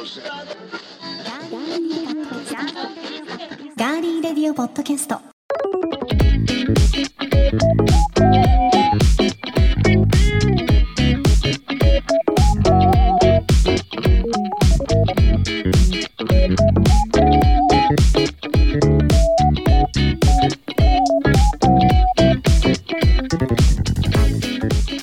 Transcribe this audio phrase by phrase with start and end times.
[0.00, 5.20] ガーリーレディオポッドキャスト。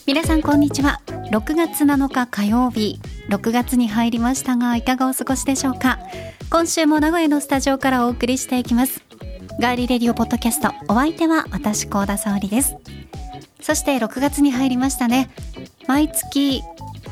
[0.08, 1.00] 皆さんこんにちは。
[1.32, 3.00] 6月7日火曜日。
[3.30, 6.00] 6月に入りましたがいかがお過ごしでしょうか？
[6.50, 9.02] 今週も名古屋のスタジオからお送りしていきます。
[9.60, 12.76] ガーリーレディオポッドキャストお相手は私高田沙織です。
[13.60, 15.30] そして6月に入りましたね。
[15.88, 16.62] 毎月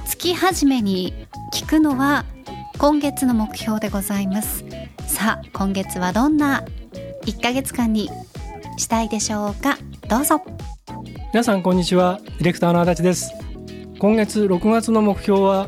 [0.05, 1.14] 月始めに
[1.54, 2.24] 聞くのは
[2.77, 4.63] 今月の目標でございます。
[5.08, 6.63] さあ今月はどんな
[7.26, 8.10] 1ヶ月間に
[8.77, 9.77] したいでしょうか？
[10.08, 10.41] どうぞ。
[11.34, 12.22] 皆さんこんにちは。
[12.24, 13.34] ディレクターの足立です。
[14.00, 15.68] 今月6月の目標は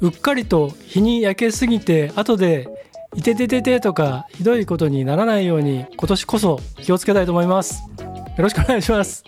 [0.00, 2.68] うっかりと日に焼けすぎて後で
[3.14, 7.82] いててててとかひどいことにならないように今年こそ気をつけたいと思います。
[7.98, 9.24] よろしくお願いします。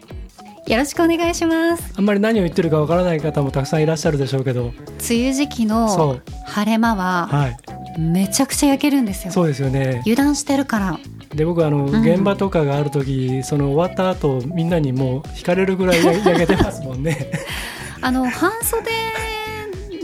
[0.66, 1.92] よろしくお願いします。
[1.96, 4.66] あんまり何を言ってるかわからない方もたくさんいらっしゃるでしょうけど。
[4.66, 4.74] 梅
[5.10, 6.22] 雨時期そのう。
[6.46, 7.56] 晴れ間ははい。
[8.00, 9.32] めちゃくちゃ焼けるんですよ。
[9.32, 10.00] そうですよね。
[10.06, 10.98] 油断してるから。
[11.34, 12.02] で僕あの、ん。
[12.02, 17.32] 現場とかがある時その終わった後みんなにもう惹かれるぐらいや焼けてますもんね。
[18.00, 18.90] あの半袖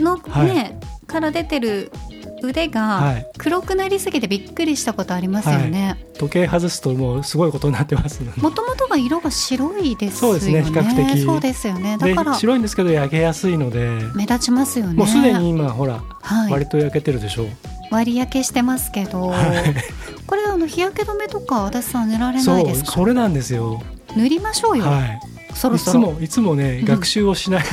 [0.01, 0.79] のね、はい。
[1.07, 1.91] から出てる
[2.43, 3.25] 腕はがい。
[3.37, 10.39] 黒くなりすぎてびっくりしたことありますよね、時計外すともうすごいことになってますもともとが色が白いですよね。
[10.39, 11.25] そうですね比較的。
[11.25, 11.97] そうですよね。
[11.97, 13.99] だでから白いんですけど焼けやすいので。
[14.15, 14.93] 目立ちますよね。
[14.93, 17.43] もうすでに今ほら、はい、割と焼けてるでしょ。
[17.43, 17.47] う。
[17.91, 19.75] 割り焼けしてますけど、はい。
[20.27, 22.91] これあの日焼け止めとか足立さん塗られないですか？
[22.91, 23.81] それなんですよ。
[24.15, 25.19] 塗りましょうよ、はい。
[25.49, 25.77] いつそろ。
[25.77, 26.85] そろもいつもねうん。
[26.85, 27.63] 学習をしない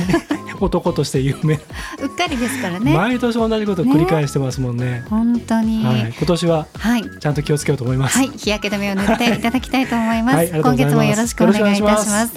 [0.65, 1.55] 男として有名。
[1.55, 1.61] うっ
[2.09, 5.05] かりですからね毎年同じことを繰り返してますもんね。
[5.09, 6.13] 本当にはい。
[6.17, 8.17] 今年ははいちゃんと気をつけようと思います。
[8.17, 10.35] はい、日焼け止めを塗っていただきたいと思います。
[10.37, 12.33] はい今月もよろしくお願いいたします。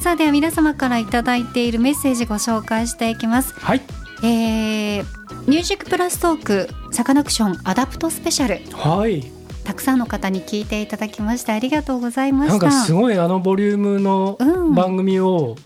[0.00, 3.54] さあでは皆様からいただいているメッセージご紹介していきます。
[3.54, 3.80] はい。
[4.24, 5.04] えー、
[5.46, 9.30] Music plus Talk サカナクション adapt special はい。
[9.64, 12.52] たくさんの方に聞いていただきましてありがとうございました。
[12.52, 15.56] なんかすごいあのボリュームのうん番組を、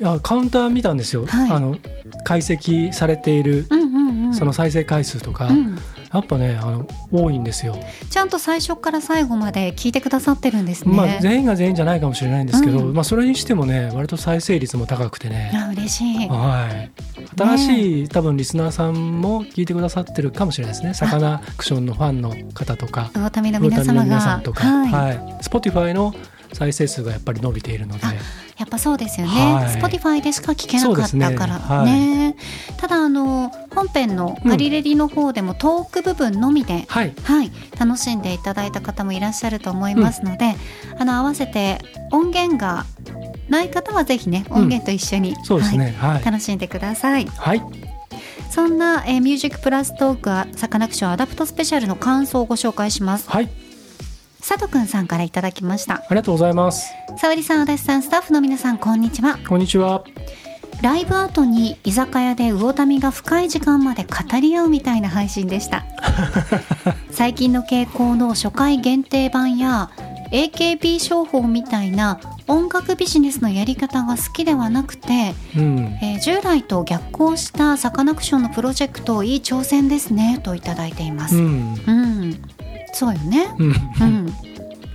[0.00, 1.26] いやカウンター見たんですよ。
[1.26, 1.76] はいあの
[2.24, 4.34] 解析されているうんうんうん。
[4.34, 5.78] その再生回数とか、うん、
[6.12, 7.76] やっぱねあの多いんですよ。
[8.10, 10.94] ちゃんと最初から最後まで聞いてくださってるんですね。
[10.94, 15.52] まあ全員が全員じゃないかもしれないんですけど、うんまあそれにしてもね割と再生率も高くてね。
[15.54, 16.28] あ嬉しい。
[16.28, 16.90] はい。
[17.36, 20.94] 新しい、多分リスナーさんも聞いてくださってるかもしれないですね。
[20.94, 25.16] サカナクションのファンの方とか、魚民の皆様が皆さんとか、はい、はい。
[25.42, 26.14] Spotify の
[26.54, 29.66] 再生数がやっぱり伸びているので、あやっぱそうですよね、はい。
[29.80, 32.30] Spotify でしか聞けなかったからね。
[32.30, 32.36] ね。
[32.78, 37.12] ただあの本編のガリレディの方でもトーク部分のみで、はい。
[37.24, 40.54] はい、楽しんでいただいた方もいらっしゃると思いますので、
[40.98, 41.78] あの合わせて
[42.12, 42.86] 音源が
[43.48, 45.94] ない方はぜひね音源と一緒に、そうですね。
[45.98, 46.10] は。
[46.10, 46.22] はい。
[46.22, 47.26] い、楽しんでください。
[47.26, 47.62] はい。
[48.50, 53.28] そんな、えーミュージックプラストークはサカナクションアダプトスペシャルの感想をご紹介します。
[53.28, 53.48] はい。
[54.46, 56.92] 佐藤くんさんからいただきましたありがとうございます。
[57.16, 60.04] 沙織さん足立さんスタッフの皆さんこんにちはこんにちは。
[60.82, 65.84] ライブ後に居酒屋で魚民が深い時間まで語り合うみたいな配信でした
[67.10, 69.90] 最近の傾向の初回限定版や
[70.30, 75.98] AKB 商法みたいな音楽ビジネスのやり方が好きではなくて、うん。
[76.02, 81.36] えー従来と逆行したサカナクションのプロジェクトいい挑戦ですねといただいています。
[81.36, 82.40] ううん、ん。
[82.94, 83.54] そうよね。
[83.58, 83.66] うん。
[83.68, 84.26] うん。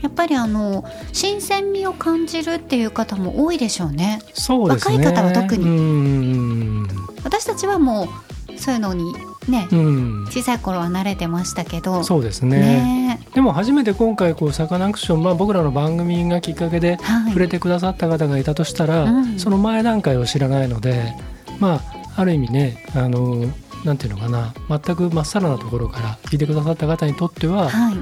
[0.02, 4.20] やっぱりあの新鮮味を感じるっていう方も多いでしょうね。
[4.34, 4.98] そうですね。
[4.98, 6.88] 若い方は特にうん。
[7.24, 9.14] 私たちはもうそういうのに
[9.48, 10.26] ね、うん。
[10.30, 12.60] 小さい頃は慣れてましたけどそうですね。
[12.60, 21.14] ねでも初めて今回こうサカナクション、まあ、僕らの番組がきっかけではい触れてくださった方がいたとしたら、うんその前段階を知らないので
[21.60, 23.46] まあある意味ねあの
[23.86, 27.96] なんていうのかな全くまっさらなところから聞いてくださった方にとっては、はい。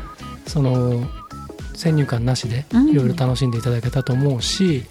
[0.48, 1.08] その
[1.76, 2.90] 先入観なしでうん。
[2.90, 4.86] いろいろ楽しんでいただけたと思うし、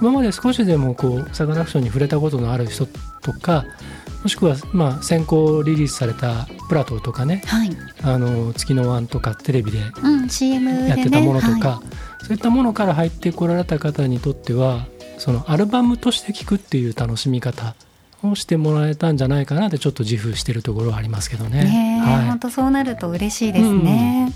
[0.00, 2.86] 今まで少しでもこうサカナクションに触れたことのある人
[3.20, 3.66] とか
[4.22, 7.70] もしくはまあ先行リリースされたプラトーとかねはい、
[8.02, 11.82] あの月のワンとかテレビでやってたものとか、は
[12.22, 14.86] そういったものから入ってこられた方にとっては
[15.18, 17.74] そのアルバムとして聴くっていう楽しみ方
[18.22, 22.02] をしてもらえたんじゃないかなってちょっと自負してるところはありますけどね。
[22.04, 22.26] はい。
[22.26, 24.32] 本当そうなると嬉しいですね、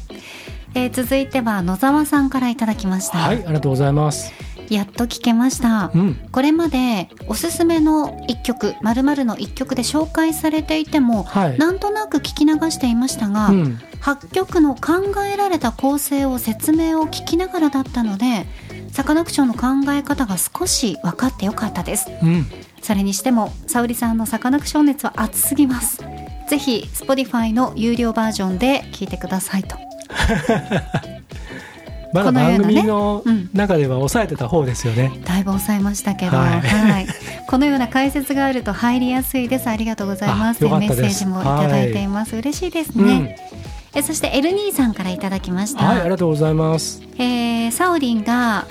[0.75, 4.33] えー続いては野沢さんからいただきました、はい、ありがとうございます。
[4.71, 6.15] やっと聞けました、うん。
[6.33, 11.59] これまでおすすめの一曲〇〇の一曲で紹介されていてもはい。
[11.59, 13.81] なんとなく聞き流していましたが、うん。
[14.01, 18.47] 8曲の考えられた構成を説明を聞きながらだったので
[18.95, 22.09] サカナクションの考え方が少し分かってよかったです。
[22.23, 22.47] うん。
[22.81, 25.99] それにしても沙織さんのサカナクション熱は熱すぎます。
[26.49, 29.77] ぜひ Spotify の有料バージョンで聞いてくださいと。
[32.13, 33.51] まだこのようなね番組のうん。
[33.53, 35.11] 中では抑えてた方ですよね。
[35.25, 37.05] だいぶ抑えましたけど、ははい。
[37.05, 37.07] い
[37.49, 39.69] このような解説があると入りやすいです。
[39.69, 40.63] ありがとうございます。
[40.63, 43.07] メッセージもいただいています、嬉しいですうん。
[43.07, 43.37] ね、
[43.93, 47.03] えそしてエルニーさんからいただきました、はい、ありがとうございます。
[47.19, 48.67] えーサオリンが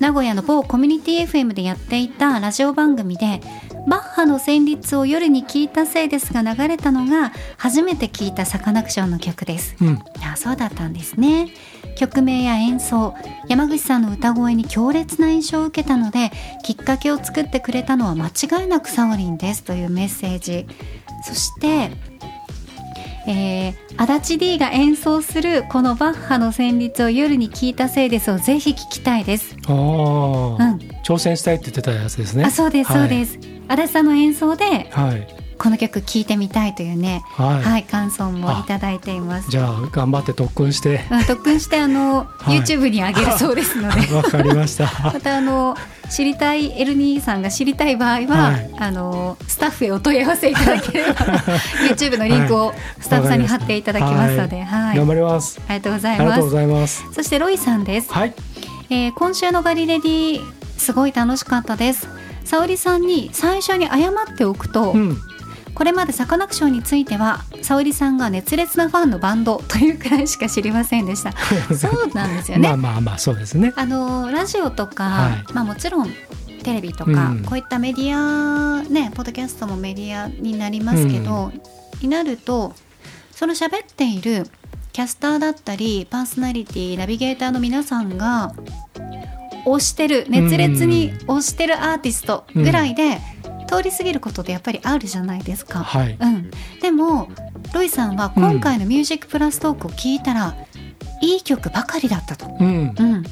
[0.00, 3.40] 名古屋の某コミュニティ FM でやっていたラジオ番組で
[3.86, 9.76] バッハの旋律を夜に聞いたせいですが流れたのが初めて聞いたサカナクションの曲です。
[9.80, 11.48] うん、あそうだったんですね。
[11.96, 13.14] 曲名や演奏
[13.48, 16.32] 山口さんの歌声に強烈な印象を受けたので
[16.64, 20.66] きっかけを作ってくれたのは間違いなくサオリンですというメッセージ。
[21.22, 21.90] そして
[23.26, 29.56] えー、足立 D が演奏するこのバッハの旋律を夜に聞いたせいですをぜひ聞きたいです。
[29.66, 30.58] ああ、うん、
[31.04, 32.44] 挑戦したいって言ってたやつですね。
[32.44, 33.38] あそうですそうですす。
[33.68, 35.26] 足立さんの演奏ではい、
[35.64, 39.50] この曲聴いてみたいというね、はい、はい、感想もいただいています。
[39.50, 41.00] じゃあ頑張って特訓して。
[41.10, 44.00] うん特訓してあの、はい YouTube に上げるそうですので。
[44.14, 44.90] わかりました。
[45.02, 45.74] またあの
[46.10, 51.14] 知りたいエルニーさんが知りたい場合は、はいあのスタッフへお問い合わせいただければ
[51.88, 55.58] YouTube のリンクをスタッフさんに貼っていただきますので、はい、頑張ります。
[55.66, 56.50] ありがとうござあいますりがとうご。
[56.50, 57.04] ざいます。
[57.14, 58.12] そしてロイさんです。
[58.12, 58.34] はい、
[58.90, 60.40] えー今週のガリレディ
[60.76, 62.06] すごい楽しかったです。
[62.44, 65.16] 沙織さんに最初に謝っておくと、うん、
[65.74, 71.32] これまでサカナクションについては沙織さんが熱烈なファンのバンド というくらいしか知りませんでした。
[71.74, 72.68] そうなんですよね。
[72.68, 73.72] まあまあまあそうですね。
[73.76, 76.10] あのラジオとか、はいまあもちろん
[76.62, 81.52] テレビとか、うんこういったメディアねポッドキャストもメディアになりますけど、
[82.00, 82.74] になると
[83.32, 84.46] その喋っている
[84.92, 88.54] キャスターだったりパーソナリティナビゲーターの皆さんが
[89.66, 93.18] 推してる熱烈に推してるアーティストぐらいで、
[93.64, 95.80] 通り過ぎることってやっぱりあるじゃないですか。
[95.80, 96.50] はい、うん、
[96.80, 97.28] でも
[97.72, 100.54] ロイさんは今回の「ミュージックプラストーク」を聞いたら、
[101.20, 102.46] いい曲ばかりだったと。
[102.60, 103.24] うん、うん、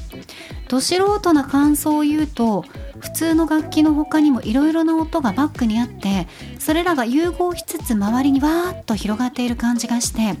[0.67, 2.65] ど素人な感想を言うと
[2.99, 6.27] 普通の楽器の他にもいろいろな音がバックにあって
[6.57, 10.35] それらが融合しつつ周りにわーっと広がっている感じがして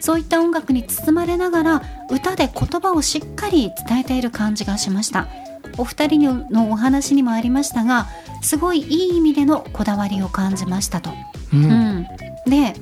[0.00, 5.28] そういった音楽に包まれながら歌で言葉をしっかり伝えている感じがしました
[5.78, 8.06] お二人のお話にもありましたが
[8.42, 11.10] すごいいい意味でのこだわりを感じましたと。
[11.52, 12.06] う、うんん、
[12.46, 12.74] で、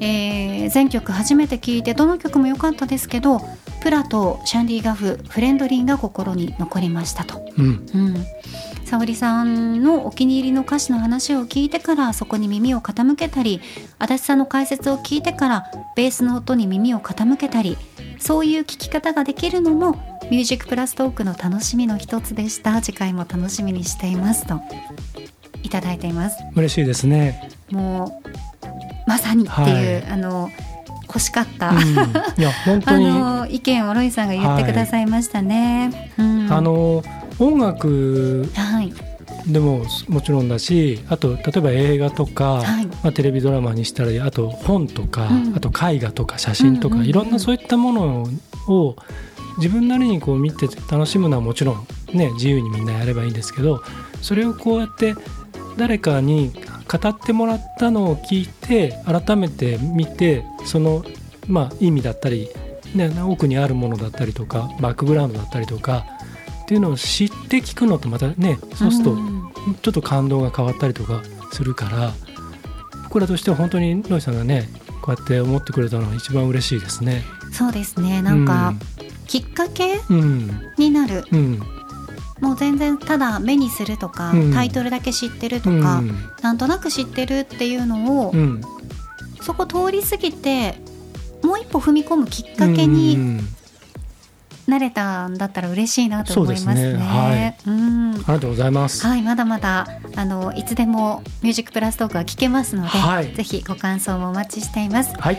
[0.00, 3.40] えー全曲初めて聴いてどの曲も良かったですけど
[3.82, 7.44] プラとシャンディガフフレンドリーが心に残りましたと。
[7.58, 8.26] うん、うん
[8.92, 13.62] 沙織さんのお気に入りの歌詞の話を聞いてからそこに耳を傾けたり
[13.98, 17.78] 足立さんの解説を聞いてからベースの音に耳を傾けたり
[18.18, 19.96] そういう聞き方ができるのも
[20.30, 22.80] 「ミュージックプラストーク」の楽しみの一つでした。
[22.80, 24.60] 次回も楽しみにしていますと。
[25.62, 26.36] いただいています。
[26.54, 27.50] 嬉しいですね。
[27.70, 28.28] もう
[29.06, 30.12] まさにっていう、はい。
[30.12, 30.50] あの
[31.06, 36.10] 欲しかった、うん、いや本当 あにの意見をロイさんが言ってくださいましたね。
[36.18, 36.48] うん。
[36.50, 37.02] あの
[37.38, 38.92] 音楽はい。
[39.46, 42.86] でももちろんだしあと例えば映画とか、はい。
[42.86, 45.54] まあ、テレビドラマにしたりあと本とか、うん。
[45.56, 47.10] あと絵画とか写真とか、うんうんうん。
[47.10, 48.26] いろんなそういったもの
[48.68, 48.96] を
[49.58, 53.82] 自分なりにこう見て楽しむのはもちろんね自由にみんなやればいいんですけど
[54.20, 55.14] それをこうやって
[55.76, 56.52] 誰かに
[56.88, 61.04] 語ってもらったのを聞いて改めて見てその、
[61.48, 62.50] まあ、意味だったり、
[62.94, 66.04] ね、奥にあるものだったりとかバックグラウンドだったりとか
[66.62, 69.52] っていうのを知って聞くのとまたねそうするとん。
[69.80, 72.12] ちょっと感動が変わったりとかするから
[73.04, 74.68] 僕らとしては本当にロイさんがね
[75.02, 77.24] こうやって思ってくれたのは一番嬉しいですね。
[77.52, 78.22] そうですね。
[78.22, 78.72] なんか、
[79.32, 80.50] きっかけうん。
[80.76, 81.24] になる。
[81.32, 81.58] うん。
[82.42, 84.52] もう全然ただ目にするとか、うん。
[84.52, 85.82] タイトルだけ知ってるとうん。
[85.82, 86.02] か、
[86.42, 88.60] なんとなく知ってるっていうのを、うん。
[89.40, 90.74] そこ通り過ぎて
[91.42, 93.40] もう一歩踏み込むきっかけにうん。
[94.66, 96.74] なれたんだったら嬉しいなと思いますね。
[96.74, 96.98] すね。
[96.98, 97.70] はい。
[97.70, 98.12] うん。
[98.12, 99.06] ありがとうございます。
[99.06, 103.32] はい、まだまだあのいつでもミュージックプラストークは聞けますので、はい。
[103.32, 105.14] ぜひご感想もお待ちしています。
[105.18, 105.38] はい、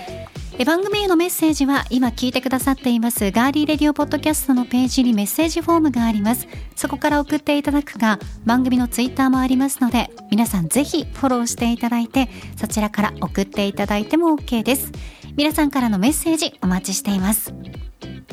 [0.60, 3.32] え番組へのメッセージは今聞いてくださっています。
[3.32, 6.48] ガーリーレディオポッドキャストのページにメッセージフォームがあります。
[6.76, 14.92] そこから送っていただくか番組のツイッターもありますので皆さんぜひフォローしていただいてそちらから送っていただいても OK です。
[15.36, 17.54] 皆さんからのメッセージお待ちしています。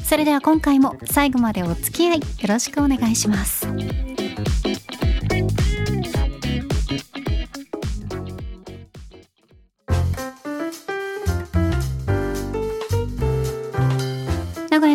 [0.05, 3.67] それでは今回も最後までお付き合いよろしくお願いします。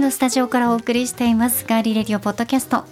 [0.05, 1.65] のスタジオからお送りしています。
[1.67, 2.83] ガリレディオポッドキャスト。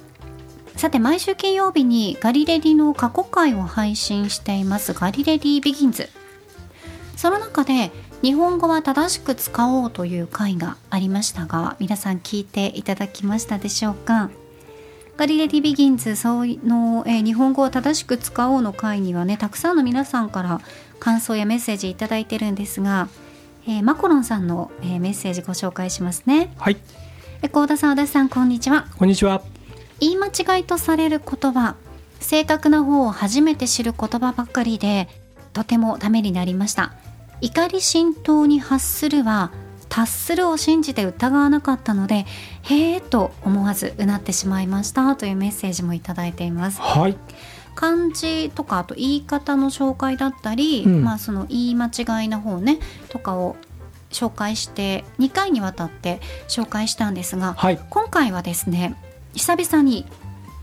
[0.75, 4.93] さて毎週金曜日にガリレディの過去回を配信しています。
[4.93, 6.09] ガリレディビギンズ。
[7.15, 7.91] その中で
[8.23, 14.31] 日本語は正しく使おうという回がありましたが皆さん聞いていただきましたでしょうか？
[15.15, 20.61] ガリレディビギンズそうの、えー、日本語を正しく使おうの回にはねたくさんの皆さんから
[20.99, 23.07] 感想やメッセージ頂いてるんですが、
[23.65, 26.53] えー、マコロンさんの、えー、メッセージご紹介しますね。
[26.57, 26.77] はい。
[27.41, 28.87] 高田さん足立さんこんにちは。
[28.97, 29.41] こんにちは。
[29.99, 31.75] 言い間違いとされる言葉
[32.19, 35.07] 正確な方を初めて知る言葉ばかりで
[35.53, 36.93] とてもためになりました。
[37.41, 39.51] 怒り浸透に発するは
[39.87, 42.25] 達するを信じて疑わなかったので
[42.63, 46.81] へえと思わずうなってしまいましたというメッセージもいただいています。
[46.81, 47.17] はい
[47.75, 53.55] 漢字とかあと言い方の紹介だったり、うん、まあその言い間違いの方ねとかを
[54.11, 58.95] 紹介して2回にわたって紹介したんですが、はい、今回はですね
[59.33, 60.05] 久々に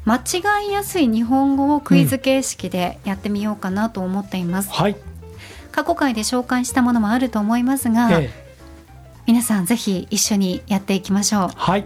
[0.04, 4.68] 間違いやすい日本語をクイズ形式でやってみようかなと思っています。
[4.68, 4.96] うん、はい
[5.72, 8.30] 過去回で紹介したものもあると思いますが、ええ、
[9.26, 11.48] 皆さんぜひ一緒にやっていきましょう。
[11.54, 11.84] はい。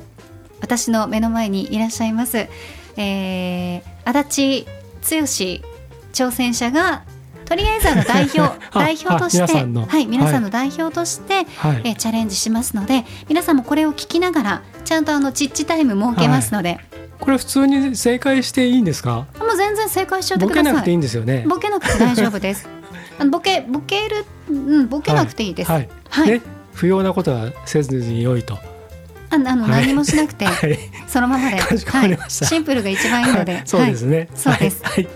[0.60, 2.48] 私の目の前にいらっしゃいます、
[2.96, 5.26] えー、足立剛
[6.12, 7.04] 挑戦者が
[7.44, 8.40] とりあえずあの代表
[8.72, 9.52] 代表として
[9.86, 16.80] はい皆さんの代表として、はい、えチャレンジしますので皆さんもこれを聞きながらちゃんとあのチッチタイム設けますので、はい、
[17.20, 19.26] これ普通に正解していいんですか？
[19.38, 21.44] もう全然正解しちゃってくださいボケなくていいんですよね。
[21.46, 22.68] ボケなくて大丈夫です。
[23.18, 25.70] あのボケボケるうんボケなくていいです。
[25.70, 26.42] はい、はい、はい。
[26.72, 28.58] 不要なことはせずに良いと。
[29.30, 31.78] あの、はい、何もしなくて、はい、そのままで、はい、
[32.30, 34.28] シンプルが一番いいので、そうですね。
[34.34, 34.82] そうです。
[34.84, 35.08] はい、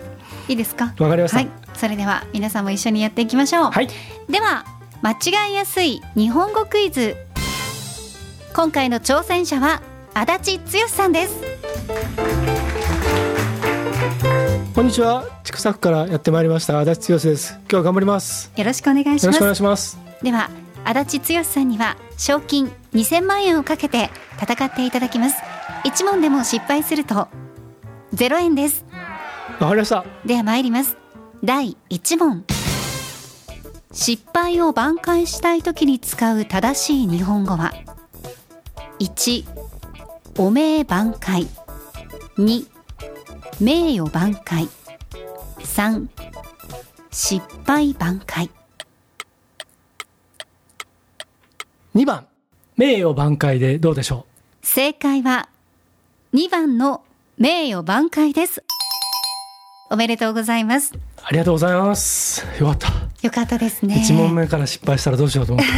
[0.48, 0.92] いいですか？
[0.98, 1.46] わかりました。
[1.74, 3.72] それでは皆さんも一緒にやっていきましょう。
[4.30, 4.64] では
[5.02, 7.16] 間違いやすい日本語クイズ。
[8.54, 9.80] 今回の挑戦者は
[10.14, 11.36] 足立剛さんです。
[14.74, 15.24] こんにちは。
[15.44, 17.52] 千種区からやってまいりました足立剛です。
[17.60, 18.50] 今日は頑張ります。
[18.56, 19.24] よろしくお願いします。
[19.26, 19.98] よろしくお願いします。
[20.22, 20.50] では
[20.84, 24.10] 足立剛さんには賞金2000万円をかけて
[24.42, 25.40] 戦っていただきます。
[25.84, 27.28] 1問でも失敗すると
[28.12, 28.84] 0円です。
[29.60, 30.04] わかりました。
[30.26, 30.96] では参ります。
[31.44, 32.44] 第1問。
[33.92, 37.72] 失敗を挽回したい時に使う正しい日本語は
[38.98, 39.44] ？1
[40.38, 41.46] お名挽回。
[42.36, 42.66] 2
[43.60, 44.68] 名誉挽回。
[45.60, 46.08] 3
[47.12, 48.50] 失敗挽回。
[51.94, 52.26] 2番
[52.78, 54.24] 名誉挽回でどうでしょ
[54.62, 54.66] う？
[54.66, 55.48] 正解は
[56.32, 57.02] 2番の
[57.36, 58.64] 名誉挽回です。
[59.90, 60.92] おめでとうございます。
[61.22, 62.44] ありがとうございます。
[62.60, 62.88] よかった。
[63.22, 64.04] よかったですね。
[64.08, 65.72] 1問目から失敗したらどうしようと思って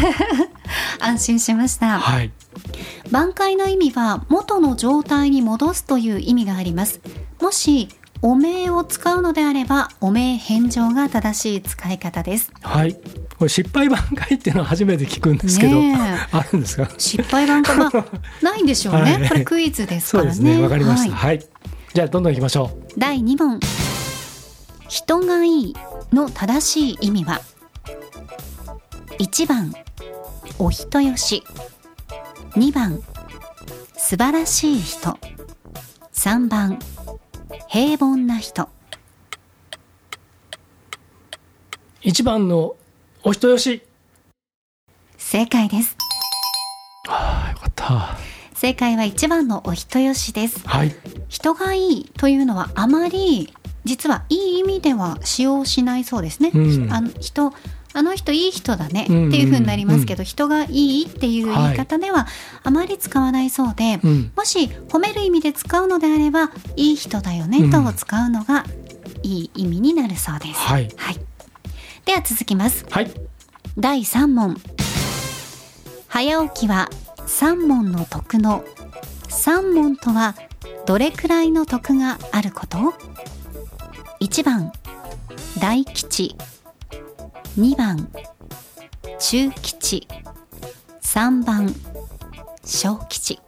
[1.03, 1.99] 安心しました。
[1.99, 2.31] はい。
[3.11, 7.01] 挽回の意味は元の状態に戻すという意味があります。
[7.41, 7.89] もし
[8.23, 12.53] お名を使うのであればお名返上が正しい使い方です。
[12.63, 12.95] はい。
[12.95, 15.79] これ失敗挽回っていうのは初めて聞くんですけど、
[16.33, 16.89] あるんですか？
[16.99, 18.05] 失敗挽回、まあ、
[18.45, 20.35] ないんでしょうね、はい、これクイズですからね。
[20.35, 20.63] そうですね。
[20.63, 21.47] わかりました、はい、はい、
[21.95, 22.93] じゃあどんどんいきましょう。
[22.99, 23.59] 第2問。
[24.89, 25.77] 人がいい
[26.13, 27.41] の正しい意味は
[29.19, 29.73] ？1番
[30.59, 31.43] お人よし。
[32.57, 33.01] 2番
[33.97, 35.17] 素晴らしい人。
[36.13, 36.79] 3番
[37.69, 38.69] 平凡な人。
[42.03, 42.77] 1番の
[43.23, 43.83] お人よし。
[45.17, 45.97] 正解です。
[47.09, 48.19] ああよかった。
[48.55, 50.67] 正解は1番のお人よしです。
[50.67, 50.95] はい。
[51.29, 53.53] 人がいいというのはあまり
[53.85, 57.53] 実はいい意味では使用しないそうですね、うん、あの人
[57.93, 62.27] あの人いい人だねっていうふうになりますけど、うんうん、人がいいっていう言い方では
[62.63, 63.99] あまり使わないそうで、はい、
[64.37, 68.65] もし褒める意味で使うのであればいい人だよねと使うのが
[69.23, 70.55] いい意味になるそうです。
[70.55, 71.21] はい、はい
[72.07, 72.87] では続きます。
[72.91, 73.11] はい。
[73.77, 74.57] 第三問。
[76.09, 76.89] 早起きは
[77.27, 78.65] 三問の徳の
[79.29, 80.35] 三問とは
[80.87, 82.95] どれくらいの徳があること？
[84.19, 84.73] 一番
[85.61, 86.37] 大吉
[87.61, 88.09] 二番
[89.19, 90.09] 中吉。
[91.03, 91.75] 三番
[92.65, 93.39] 小吉。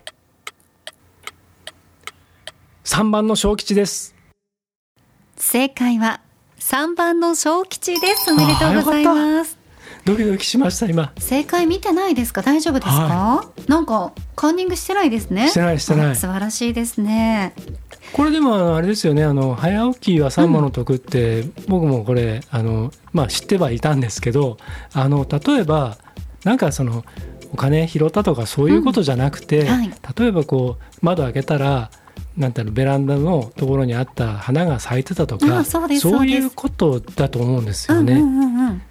[2.85, 4.14] 三番の小吉です。
[5.38, 6.21] 正解は
[6.59, 8.31] 三番の小吉です。
[8.31, 9.59] おめでとうございます。
[10.04, 11.14] ドキドキしました今。
[11.19, 12.42] 正解見てないですか？
[12.42, 15.49] 大丈夫ですか、はい、なんかカンニングしてないですね。
[15.49, 16.16] してないしてない。
[16.16, 17.54] 素晴らしいですね
[18.12, 24.59] これでもあれですよねあの早起きは三問の得って、うん、僕もこれあのまあ知ってはいたんですけど
[24.92, 25.97] あの例えば
[26.45, 27.04] なんかその
[27.52, 29.66] お金拾ったとかそういうことじゃなくて、うん。
[29.69, 29.90] はい。
[30.19, 31.90] 例えばこう窓開けたら
[32.37, 38.14] なんていうのベランダのところにあった花が咲いてたとかあそういうことだと思うんですよね。
[38.14, 38.83] うんうんうんうん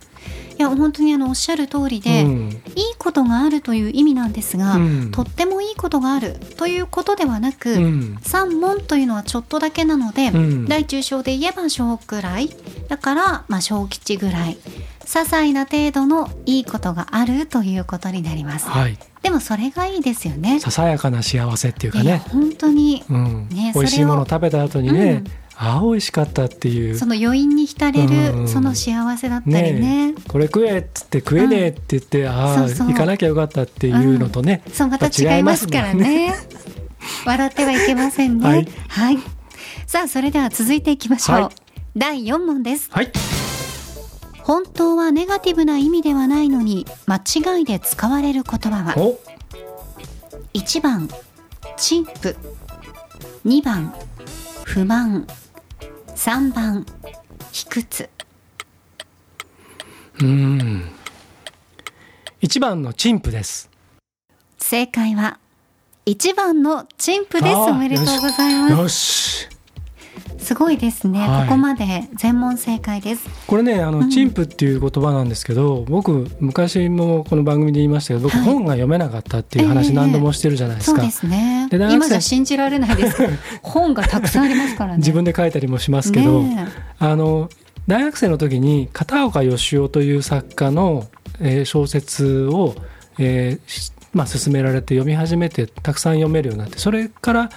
[0.61, 2.49] いや本当にあのおっしゃる通りで、うん。
[2.75, 5.11] いいことがあるという意味なんですが、うん。
[5.11, 8.17] とってもいいことがあるということではなく、うん。
[8.21, 10.65] 三問というのはちょっとだけなので、うん。
[10.67, 12.51] 大中小で言えば小くらい
[12.89, 14.57] だから、まあ、小吉ぐらい
[14.99, 18.67] 些細な程度のいいことがあるということになります。
[18.69, 20.59] はい、でもそれがいいですよね。
[20.59, 23.03] ささやかな幸せっていうかね、本当に。
[23.09, 23.49] うん。
[23.49, 26.98] ね美味しいものを食べた後にね、うんああ美味しかったっていう。
[26.98, 28.03] その余韻に浸れう
[28.39, 28.43] ん。
[28.43, 30.15] るその幸せだったりね。
[30.27, 32.88] これ食えっつって食えねえって言って、ああそうそう。
[32.88, 36.34] 行かなきゃよかったっていうのとね、そうまた違いますからね。
[37.25, 38.48] 笑ってはいけませんね。
[38.48, 38.67] はい。
[38.88, 39.17] はい、
[39.86, 41.55] さあそれでは続いていきましょう、はい。
[41.96, 42.89] 第4問です。
[42.91, 43.12] はい。
[44.43, 47.17] 本当はネガティブな意味ではないのに間
[47.58, 48.96] 違いで使われる言葉は？
[48.98, 49.20] お。
[50.53, 51.08] 1番
[51.77, 52.36] 陳腐
[53.46, 53.93] 2番
[54.73, 55.27] 不満。
[56.15, 56.85] 3番。
[57.51, 58.09] 卑屈。
[60.21, 60.89] うん。
[62.39, 63.69] 一番の陳腐です。
[64.57, 65.39] 正解は
[66.05, 67.53] 1番の陳腐です。
[67.53, 68.71] おめでとうございます。
[68.71, 69.50] よし
[70.41, 71.43] すごいですね、はい。
[71.45, 73.27] ここまで全問正解です。
[73.48, 74.00] これねあうん。
[74.01, 78.45] の陳腐っていう言葉なんですけど、僕昔もこの番組で言いましたけど僕はい。
[78.45, 81.69] 本が読めなかったっていうえ話え何度もしてるじゃないですか、そうですね。
[81.71, 83.17] 今じゃ信じられないです。
[83.62, 84.98] 本がたくさんありますからね。
[84.98, 86.67] 自分で書いたりもしますけど、ね
[87.00, 87.50] あの
[87.88, 91.07] 大学生の時に片岡義雄という作家の、
[91.39, 92.75] えー小説を、
[93.17, 97.50] えーしまあ、勧められて読み始めてたくさん読めるようになってそれから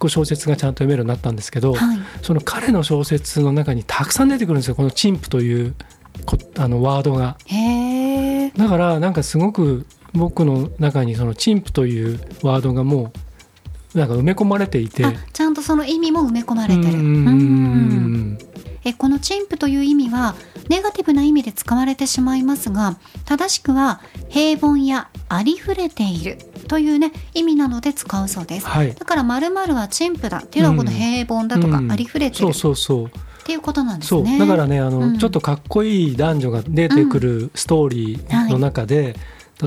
[0.00, 1.98] こう小説がちゃんと読めるようになったんですけど、えはい。
[2.22, 4.74] その彼の小説の中にたくさん出てくるんですよ。
[4.74, 5.74] この「陳腐」という
[6.24, 7.36] こあのワードが。
[8.56, 13.12] だからなんかすごく僕の中にその「陳腐」というワードがも
[13.94, 15.04] うなんか埋め込まれていて。
[15.04, 16.94] あちゃんとその意味も埋め込まれてる。
[16.94, 16.96] うん。
[16.96, 18.38] うん
[18.84, 20.34] えこの陳腐という意味は
[20.68, 26.38] ネガティブな意味で使われてしまいますが正しくは平凡やありふれている
[26.68, 28.66] というね意味なので使うそうです。
[28.66, 28.94] はい。
[28.94, 31.92] だから〇〇は陳腐だっていうのはこの平凡だとかうん。
[31.92, 33.10] ありふれてるそうっそうそう。
[33.44, 34.22] ていうことなんですそう。
[34.22, 35.18] ねだからねあの、うん。
[35.18, 39.16] ちょっとかっこいい男女が出てくるストーリーの中で、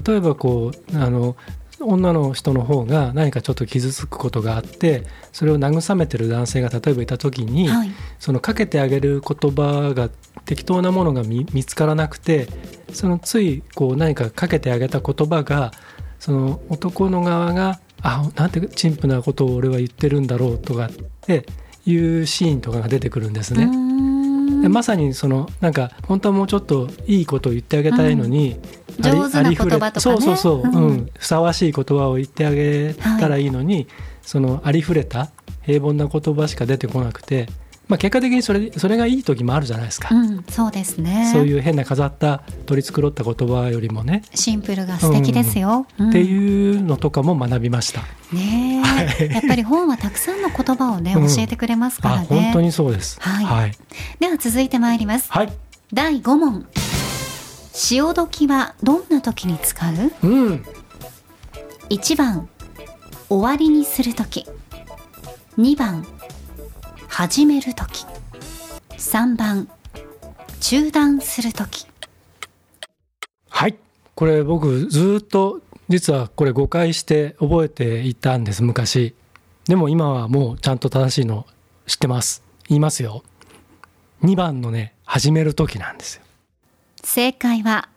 [0.05, 1.35] 例えばこうあの
[1.83, 10.09] 女の人の方が何かちょっと傷つくことがあってそれを慰めてる男性が例えばいた時に、はいそのかけてあげる言葉が
[10.45, 12.47] 適当なものが見見つからなくて
[12.93, 15.71] そのついこう何かかけてあげた言葉が
[16.19, 21.45] その男の側が「あなんて陳腐なことを俺は言ってるんだろう」とかって
[21.85, 23.69] いうシーンとかが出てくるんですね。
[24.63, 24.69] うーん。
[24.69, 28.59] でまさにそのなんか本当はもうちょっといいことを言ってあげたいのに、
[29.03, 29.91] あり上手な言葉とかね。
[29.99, 30.75] そうそうそう、うん。
[30.75, 31.09] うん。
[31.17, 33.87] ふさわしい言葉を言ってあげたらいいのに、
[34.21, 35.29] そのありふれた
[35.61, 37.47] 平凡な言葉しか出てこなくて、
[37.93, 48.01] まあ、結果的にそれそれがいい時もあるじゃないですか、うんそうですねそういう変な飾った取り繕った言葉よりもね、シンプルが素敵ですよ、うんっていうのとかも学びました。
[48.35, 48.81] ね
[49.19, 52.27] え、やっぱり本はたくさんの言葉をね、うん教えてくれますからね。
[52.31, 53.19] あ本当にそうです。
[53.21, 53.71] はいはい、
[54.19, 55.31] では続いてまいります。
[55.31, 55.53] はい
[55.93, 56.65] 第5問。
[57.73, 59.87] 潮時はどんな時に使
[60.23, 60.27] う？
[60.27, 60.65] うん、
[61.89, 62.49] ?1 番、
[63.29, 64.47] 終わりにする時。
[65.59, 66.03] 2番、
[67.15, 68.07] 始める時。
[68.97, 69.69] 3番、
[70.59, 71.85] 中断する時。
[73.49, 73.77] はい。
[74.15, 79.13] これ僕ずっと実はこれ誤解して覚えていたんです昔。
[79.67, 81.45] でも今はもうちゃんと正しいの
[81.85, 82.41] 知ってます。
[82.67, 83.23] 言いますよ。
[84.23, 86.23] 2番のね始める時なんですよ。
[87.03, 87.89] 正解は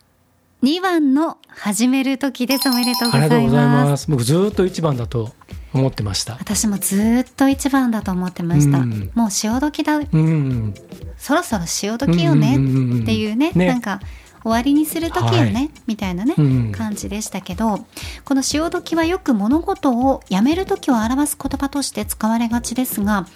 [0.62, 2.68] 2番の始める時です。
[2.68, 4.10] おめでとうございありがとうございます。
[4.10, 5.30] 僕ずっと1番だと
[5.74, 6.34] 思ってました。
[6.34, 9.10] 私もずーっと一番だと思ってました、うん。
[9.14, 9.98] もう潮時だ。
[9.98, 10.74] うん。
[11.18, 12.54] そろそろ潮時よね。
[12.54, 13.66] っていうね,、ね。
[13.66, 14.00] なんか
[14.46, 15.70] 終わりにする時よね、はい。
[15.86, 16.72] みたいなね、うん。
[16.72, 17.84] 感じでしたけど
[18.24, 23.26] この潮時はよく物事をやめる時を表す言葉として使われがちですが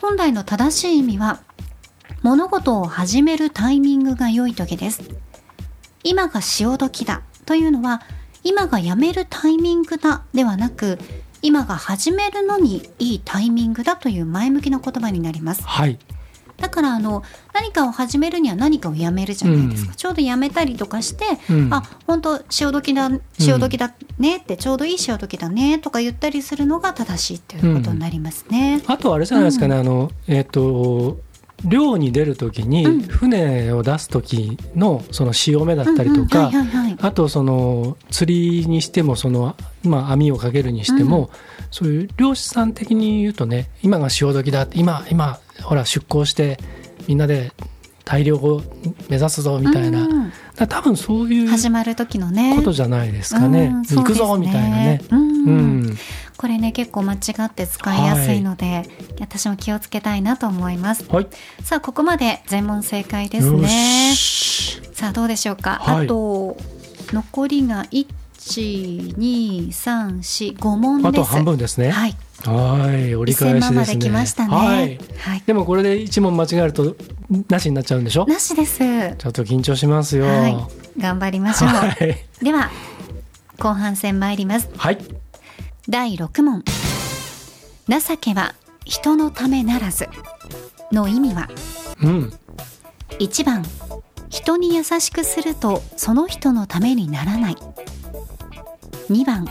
[0.00, 1.40] 本来の正しい意味は
[2.22, 5.02] 物事を始めるタイミングが良い時です
[6.04, 8.02] 今が潮時だというのは
[8.44, 10.98] 今がやめるタイミングだではなく
[11.42, 15.62] 今が始めるのにいいタイミングだという前向きな言葉になります。
[15.62, 15.98] はい。
[16.56, 19.96] だからあの何かを始めるには何かをやめるじゃないですか、うん。
[19.96, 21.74] ちょうどやめたりとかして、うん。
[21.74, 28.82] あ本当潮時だ潮時だねって、ちょうどいい潮時だねとか言ったりするのが正しいっていうことになりますね。
[28.86, 31.18] あとあれじゃないですかね、あのえっ、と
[31.64, 33.02] 漁に出る時にうん。
[33.02, 36.50] 船を出す時のその潮目だったりとうんか、
[37.00, 41.30] あとその釣りにしてもその、まあ、網をかけるにしても、
[41.70, 46.58] そういう漁師さん的に言うとね今が潮時だって今今ほら出港して
[47.08, 47.52] みんなで
[48.04, 48.62] 大漁を
[49.08, 50.30] 目指すぞみたいな、
[50.68, 52.54] 多分そういう始まる時のね。
[52.56, 55.00] ことじゃないですかね、うん行くぞみたいなね。
[55.10, 55.96] うん
[56.36, 58.82] これね結構間違って使いやすいので、
[59.20, 61.04] 私も気をつけたいなと思います。
[61.08, 61.26] はい、
[61.62, 64.80] さあここまで全問正解ですよねし。
[64.92, 66.06] さあどうでしょうか、はい。
[66.06, 66.56] あと
[67.12, 71.08] 残りが12345問です。
[71.08, 71.90] あと半分ですね。
[71.90, 72.16] はい。
[72.44, 73.60] はい、折り返1000しですね。
[73.60, 74.54] 万まで来ましたね。
[74.54, 74.98] はい。
[75.18, 75.42] はい。
[75.46, 76.94] でもこれで一問間違えると
[77.48, 78.26] なしになっちゃうんでしょ？
[78.26, 78.78] なしです。
[78.78, 80.26] ちょっと緊張しますよ。
[80.26, 80.56] はい。
[80.98, 81.96] 頑張りましょう、はい。
[82.42, 82.70] では
[83.58, 84.68] 後半戦参ります。
[84.76, 84.98] はい。
[85.86, 86.64] 第6問。
[87.88, 88.54] 情けは
[88.86, 90.08] 人のためならず。
[90.90, 91.48] の意味は？
[92.02, 92.32] うん。
[93.18, 93.62] 1番
[94.30, 97.56] 人に優しくするとその人のためにならない。
[99.10, 99.46] 2番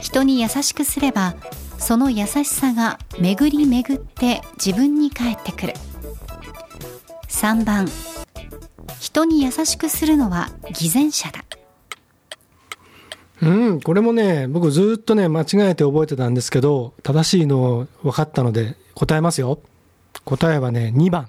[0.00, 1.34] 人に優しくすれば
[1.78, 5.74] その優しさが巡り巡って自分に返ってくる。
[7.28, 7.88] 3番
[9.00, 11.44] 人に優しくするのは偽善者だ
[13.42, 19.60] うん、これもね、僕ずっとね、間違えて覚えてたんですけど、正しいの分かったので答えますよ。
[20.24, 21.28] 答えはね、2番。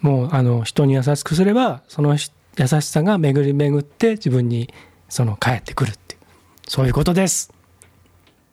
[0.00, 4.72] もう、あの、人に優しくすれば、その優しさが巡り巡って自分に、
[5.08, 6.20] その、返ってくるっていう。
[6.68, 7.52] そういうことです。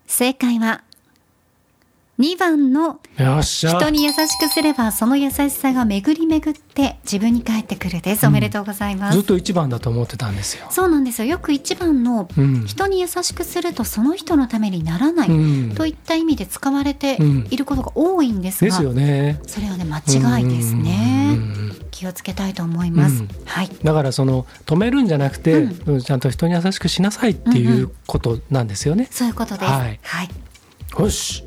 [0.08, 0.84] 正解は
[2.20, 3.00] 2番の。
[3.42, 8.26] 人に優しくすればその優しさが巡り巡って自分に返ってくるです。
[8.26, 10.68] おめでとうございます、ずっと1番だと思ってたんですよ。
[10.70, 11.28] そうなんですよ。
[11.28, 12.66] よく一番のうん。
[12.66, 15.76] 人に優しくするとその人のためにならない、うん。
[15.76, 17.48] といった意味で使われてうん。
[17.50, 19.40] いることが多いんですが、ですよね。
[19.46, 21.38] それはね間違いですね、
[21.92, 23.30] 気をつけたいと思います、うん。
[23.46, 23.70] はい。
[23.84, 25.68] だからその止めるんじゃなくて、
[26.02, 29.08] ちゃんと人に優しくしなさいっていうことなんですよね。
[29.12, 30.00] そういうことです、はい。
[30.02, 30.30] はい、
[31.00, 31.44] よし。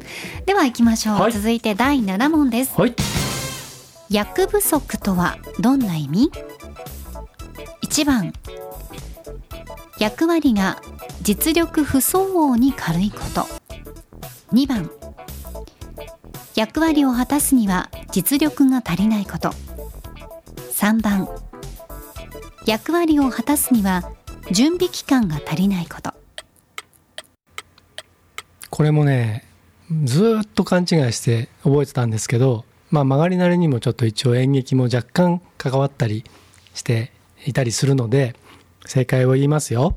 [0.46, 1.32] では行きましょう、はい。
[1.32, 2.78] 続いて第7問です。
[2.78, 2.94] はい。
[4.11, 6.30] 役不足とはどんな意味
[7.82, 8.32] ？1番。
[9.98, 10.80] 役割が
[11.22, 13.46] 実力不相応に軽いこと。
[14.52, 14.90] 2番。
[16.54, 19.50] 役割を果たすには実力が足りないこと。
[20.72, 21.28] 3番。
[22.66, 24.12] 役割を果たすには
[24.52, 26.12] 準備期間が足りないこと
[28.79, 29.45] これもね
[30.05, 36.23] ずっと勘違いして覚えてたんですけど、まあ、曲がりなりにもちょっと一応演劇も若干関わったり
[36.75, 37.11] して
[37.45, 38.37] いたりするので
[38.87, 39.97] 正解を言いますよ。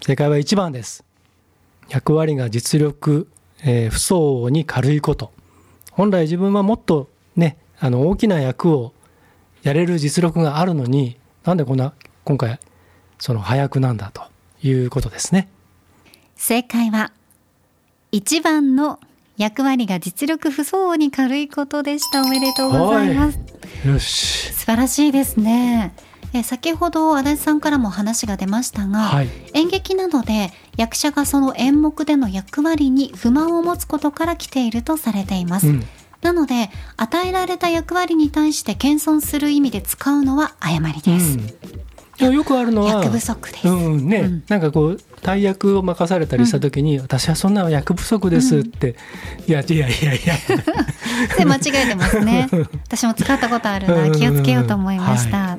[0.00, 1.04] 正解は1番です。
[1.90, 3.28] 役割が実力、
[3.62, 5.30] えー不相応に軽いこと。
[5.92, 8.94] 本来自分はもっとねあの大きな役を
[9.62, 11.92] やれる実力があるのになんでこんな
[12.24, 12.58] 今回
[13.20, 14.22] その早くなんだと
[14.60, 15.48] いうことですね。
[16.34, 17.12] 正解は
[18.12, 18.98] 1番の
[19.36, 22.22] 役割が実力不相応に軽いことでした。
[22.22, 23.38] おめでとうございます。
[23.86, 24.52] よし。
[24.52, 25.94] 素晴らしいですね。
[26.34, 29.28] え先ほど足立さんからも話が出ましたが、はい。
[29.54, 35.84] 演劇などで役者がその演目での役割に不満を持つことから来ているとされています、うん。
[36.20, 41.48] なので与えられた役割に対して謙遜する意味で使うのは誤りです、でも
[42.26, 44.44] よくあるのは役不足です、うんねうん。
[44.48, 48.96] なんかこう大役を任されたりした時に、私はそんな役不足ですって、
[49.46, 50.34] いやいやいやいや。
[51.38, 52.48] で間違えてますね。
[52.86, 54.10] 私も使ったことあるな。
[54.10, 55.58] 気をつけようと思いました、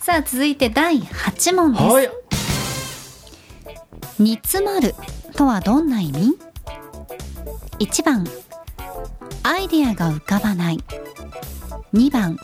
[0.00, 2.10] さあ続いて第8問です、はい。
[4.18, 4.94] 煮詰まる
[5.34, 6.36] とはどんな意味
[7.78, 8.26] ?1 番
[9.42, 10.78] アイデアが浮かばない。
[11.94, 12.36] 2番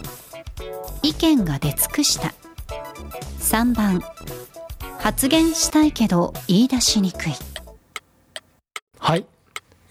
[1.03, 2.33] 意見が出尽くした
[3.38, 4.02] 3番。
[4.98, 7.32] 発言したいけど言い出しにくい。
[8.98, 9.26] はい、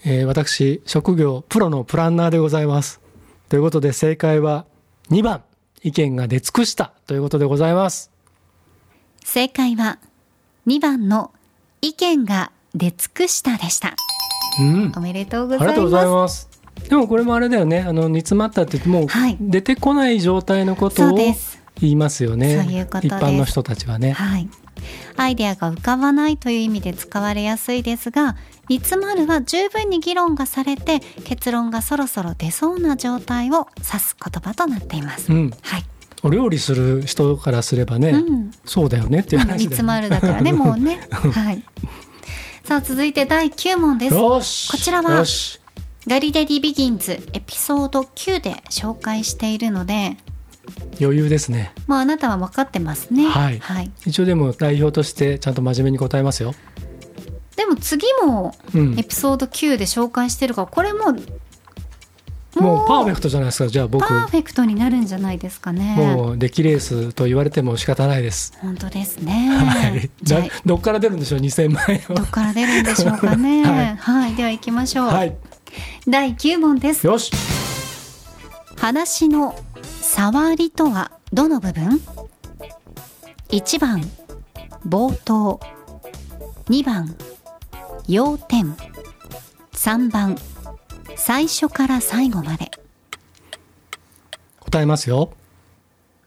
[0.04, 3.00] えー私職業プロのプランナーでございます。
[3.48, 4.64] ということで正解は
[5.10, 5.42] 2番。
[5.84, 8.10] 意見が出尽くしたということでございます。
[9.24, 9.98] 正解は
[10.66, 11.32] 2番の
[11.80, 13.94] 意見が出尽くしたでした。
[14.60, 14.92] うん。
[14.96, 16.48] おめでとうございありがとうございます。
[16.88, 17.80] でもこれもあれだよね。
[17.80, 19.36] あの煮詰まったって言ってもうはい。
[19.40, 24.48] 出てこない状態のことそうをです言いますよねそういうこと一般の人たちはねはい。
[25.16, 28.36] アイデアが浮かばないという意味で使われやすいですが、
[28.68, 35.32] 煮詰まるは十分に議論がされて結論がそろそろ出そうな状態を指す言葉となっています。
[35.32, 35.84] うんはい。
[36.24, 38.50] お料理する人からすればね、うん。
[38.64, 41.00] そうだよねっていう話ね煮詰まるだからね、 もうね。
[41.10, 41.62] はい。
[42.64, 44.14] さあ続いて第9問です。
[44.14, 44.40] こ
[44.78, 45.24] ちらは
[46.06, 50.16] ガリレディ・ビギンズエピソード9で紹介しているので
[51.00, 51.72] 余裕ですね。
[51.86, 53.28] もうあなたは分かってますね。
[53.28, 53.60] はい。
[54.06, 56.54] 一応でも代表としてちゃんと真面目に答えますよ。
[57.56, 58.98] でも次もうん。
[58.98, 61.12] エピソード9で紹介してるから、これも
[62.60, 63.68] もうパーフェクトじゃないですか。
[63.68, 64.06] じゃあ僕。
[64.06, 65.96] パーフェクトになるんじゃないですかね。
[65.96, 68.52] もう出来レースと言われても仕方ないです。
[68.60, 70.10] 本当ですね、はい。
[70.22, 72.14] じゃどっから出るんでしょう？2000万円は。
[72.14, 73.64] どっから出るんでしょうかね。
[73.64, 73.96] はい。
[73.96, 75.34] はい、では行きましょう、はい。
[76.06, 77.06] 第9問です。
[77.06, 77.32] よし。
[78.76, 82.00] 話の触りとはどの部分
[83.48, 84.02] ?1 番
[84.86, 85.60] 冒頭。
[86.68, 87.16] 2番
[88.08, 88.76] 要点。
[89.72, 90.36] 3番
[91.16, 92.70] 最初から最後まで。
[94.60, 95.32] 答えますよ、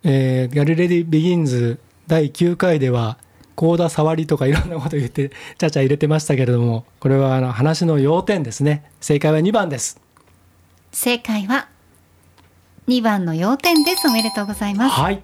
[0.04, 3.18] えー、ガリレディ・ビギンズ第9回では
[3.56, 8.84] コーダ触りとかいろんなこと言ってちゃちゃ入れてましたけれどもこれはあの話の要点ですね。
[9.02, 10.00] 正解は2番です。
[10.92, 11.70] 正解は
[12.88, 14.08] 2番の要点です。
[14.08, 15.00] おめでとうございます。
[15.00, 15.22] はい。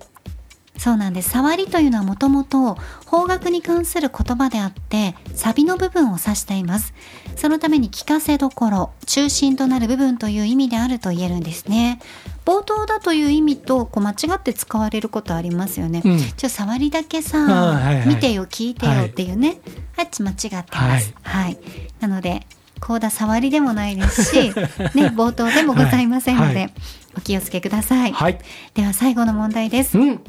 [0.78, 1.30] そうなんです。
[1.30, 6.96] 触りというのはもともと方角に関する言葉であってサビの部分を指しています。
[7.36, 12.00] そのために聞かせどころ中心となる部分という意味であると言えるんですね。
[12.46, 16.18] 冒頭だという意味とこう間違って使われることありますよね、うん。
[16.20, 18.08] ちょ触りだけさ、はいはい。
[18.08, 19.62] 見てよ聞いてよっていうね、
[19.98, 21.14] あっち間違ってます。
[21.22, 21.60] はい、
[22.00, 22.48] なので
[22.82, 24.50] コーダ触りでもないですし、
[24.96, 26.64] ね、冒頭でもございませんので、はい。
[26.64, 26.70] は
[27.18, 28.40] お気をつけください、はい。
[28.74, 29.98] では最後の問題です。
[29.98, 30.22] うん。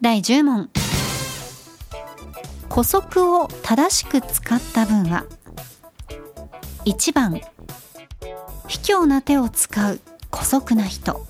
[0.00, 0.70] 第10問。
[2.70, 5.26] 古速を正しく使った文は
[6.86, 7.40] 1番
[8.66, 10.00] 卑怯な手を使う
[10.32, 11.26] 古速な人。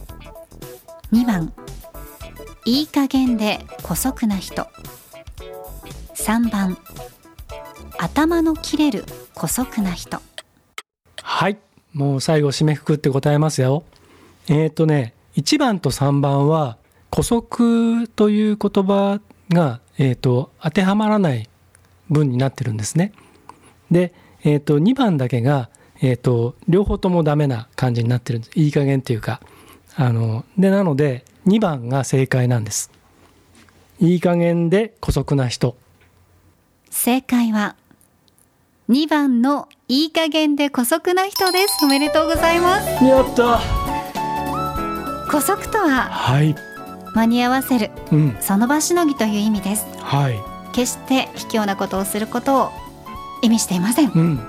[1.12, 1.52] 2番
[2.64, 4.68] いい加減で古速な人。
[6.14, 6.78] 3番
[7.98, 10.22] 頭の切れる古速な人。
[11.20, 11.58] はい。
[11.92, 13.82] もう最後締めくくって答えますよ
[14.48, 16.76] えっ、とね1番と3番は
[17.10, 21.48] 古速という言葉が、えー、と当てはまらない
[22.10, 23.12] 文になってるんですね。
[23.90, 28.58] で、えー、と2番だけが、えー、と両方ともダメな感じになってるんです。
[28.58, 29.40] いい加減っていうか。
[29.94, 32.90] あのでなので2番が正解なんです。
[34.00, 35.76] いい加減で古速な人。
[36.90, 37.76] 正解は
[38.88, 41.84] 2番のいい加減で古速な人です。
[41.84, 43.04] おめでとうございます。
[43.04, 43.81] やった
[45.32, 46.54] 古速とははい。
[47.14, 48.36] 間に合わせるうん。
[48.40, 49.86] その場しのぎという意味です。
[49.98, 50.38] はい。
[50.74, 52.70] 決して卑怯なことをすることを
[53.40, 54.10] 意味していません。
[54.10, 54.40] うん。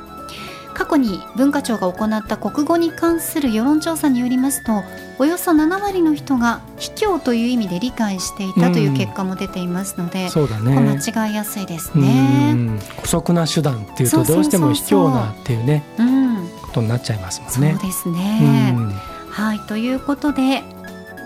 [0.74, 4.84] 過去に文化庁が行った国語に関する世論調査によりますと
[5.20, 12.80] およそ7割の人が卑怯という意味で理解していたという結果も出ていますので、そうだここね間違いやすいですうねん。
[12.98, 17.78] 姑息な手段っていうとどうしても卑怯なっていうねうん、ことになっちゃいますもんそうね。
[17.82, 18.90] ですね、うん。
[19.30, 19.60] はい。
[19.62, 20.64] ということで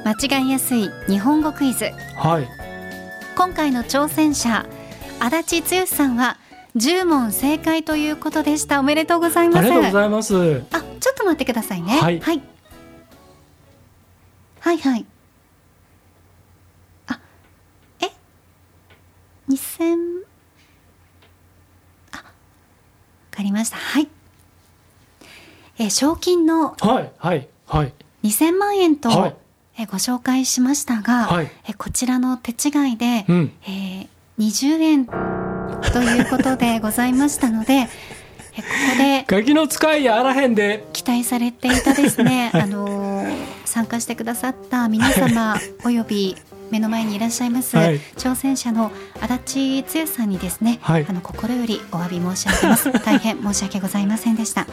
[0.07, 1.91] 間違いやすい日本語クイズ。
[2.15, 2.47] はい。
[3.35, 4.65] 今回の挑戦者
[5.19, 6.37] 足立剛さんは
[6.77, 8.79] 10問正解ということでした。
[8.79, 9.59] おめでとうございます。
[9.59, 10.63] ありがとうございます。
[10.71, 11.99] あちょっと待ってくださいね。
[11.99, 12.21] はい。
[12.21, 12.41] はい、
[14.61, 15.05] はいはい。
[17.07, 17.19] あ
[17.99, 18.05] え
[19.49, 20.23] ？2000
[22.13, 22.23] あわ
[23.31, 23.75] かりました。
[23.75, 24.07] はい。
[25.79, 27.93] え賞金のはいはいはい。
[28.23, 29.35] 2000万円と、はい
[29.79, 31.51] えご紹介しましたが、はい。
[31.67, 33.51] えこちらの手違いで、うん。
[33.63, 34.07] えー
[34.39, 35.13] 20円と
[36.03, 37.87] いうことでございましたのでえこ
[38.91, 40.85] こでガキの使いやあらへんで。
[40.93, 43.35] 期待されていたですね、あのー
[43.65, 46.35] 参加してくださった皆様および
[46.71, 47.99] 目の前にいらっしゃいます、はい。
[48.17, 51.05] 挑戦者の足立剛さんにですね、はい。
[51.07, 52.91] あの心よりお詫び申し上げます。
[53.03, 54.67] 大変申し訳ございませんでした。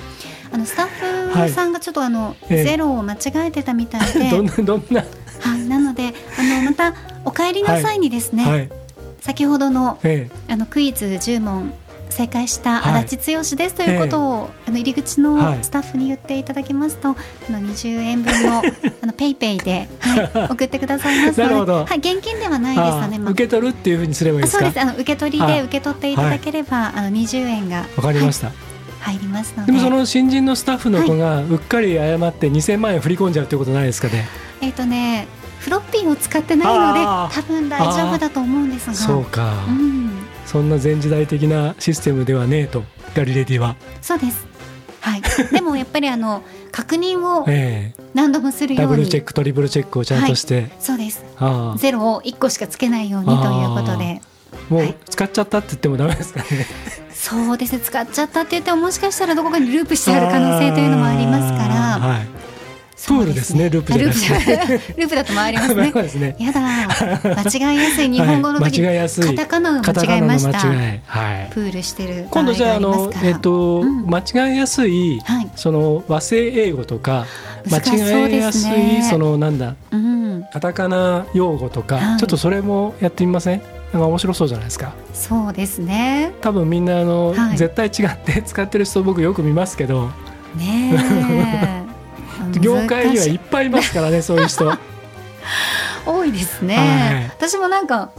[0.53, 2.65] あのスタッフさんがちょっとあの、ええ。
[2.65, 5.05] ゼロを間違えてたみたいで、 どんなどんな？
[5.41, 8.69] はい、なのであのまたお帰りの際にですね、はい。
[9.21, 11.73] 先ほどのえあのクイズ10問
[12.15, 13.05] 正解したはい。
[13.05, 15.57] 足立剛ですということを、あの入り口はい。
[15.59, 17.15] のスタッフに言っていただきますと、あ
[17.53, 18.59] の20円分の
[19.03, 21.85] あのペイペイで、はい、 送ってくださいますのでなるほど。
[21.85, 22.81] はい、現金ではないえ。
[22.81, 23.31] ですあよね、まあ。
[23.33, 24.67] 受け取るっていうふうにすればいいですか？
[24.67, 24.81] あそうで。
[24.81, 24.83] す。
[24.83, 25.55] あの受け取りはい。
[25.55, 28.47] で受け取っていただければ、あの20円がわかりました。
[28.49, 28.57] はい
[29.05, 29.73] 入りますので。
[29.73, 34.27] でもその新人のスタッフの子がうっかり誤って2000万円振り込んじゃうってことないですかね？
[34.63, 35.27] えっ、とね
[35.59, 37.01] フロッピーを使ってないので
[37.35, 38.95] 多分大丈夫だと思うんですが。
[38.95, 39.53] そうか。
[39.69, 43.77] うん、そんな前時代的なシステムではねえとガリレディは。
[44.03, 44.47] そうです。
[45.01, 45.23] はい。
[45.53, 48.03] でもやっぱりあの 確認をええ。
[48.15, 48.91] 何度もするように。
[48.91, 50.71] ダブルチェックトリプルチェックをちゃんとして。
[50.81, 51.25] そうです。
[51.77, 54.21] ゼロを1個しかつけないようにということで。
[54.69, 56.47] もう使っちゃったって言ってもダメですかね、
[57.13, 57.73] そうです。
[57.73, 61.75] ね使っちゃったって言ってももしかしたらどこかにループしてある可能性というのもありますから。
[61.99, 62.27] はい、
[63.07, 63.69] プールですね。
[63.71, 65.93] ループループだと回りますね。
[66.09, 66.37] すね。
[66.39, 66.61] やだ。
[66.61, 69.25] 間違いやすい日本語の時、はい間違いやすい。
[69.25, 70.59] カタカナを間違えました。
[70.59, 71.51] はい。
[71.53, 75.51] プールしてる場今度じゃああのえっと、うん間違いやすい、はい。
[75.57, 77.27] その和製英語とか
[77.71, 80.45] 間違いやすいそのなんだうん。
[80.53, 82.19] カタカナ用語とか、はい。
[82.19, 83.63] ちょっとそれもやってみません？
[83.93, 84.93] なんか面白そうじゃないですか。
[85.13, 86.33] そうですね。
[86.41, 87.57] 多分みんなあの、はい。
[87.57, 90.11] 絶対違って使ってる人僕よく見ますけど。
[90.57, 91.83] ねえ
[92.61, 94.73] 業界にはいっぱいいますからねそういう人。
[96.07, 97.49] 多いですね、はい。
[97.49, 98.11] 私もなんか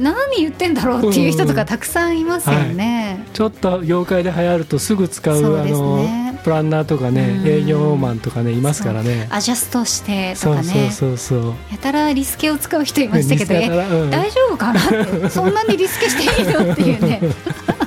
[0.00, 7.48] 何言ってんだろうっていう人とかたくさんいますよね、ちょっと業界で流行るとすぐ使うそうですあのねプランナーとかねうん。
[7.48, 9.26] 営業マンとかねいますからね。
[9.30, 10.90] アジャストしてとかね。
[10.90, 15.30] そうそうやたらリスケを使う人いましたけど、うん大丈夫かなって。
[15.30, 17.20] そんなにリスケしていいのっていうね。
[17.22, 17.83] い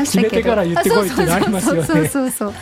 [0.00, 1.82] ましたけど決めてから言ってこいっていうのありますよね。
[1.84, 2.54] そうそうそうそう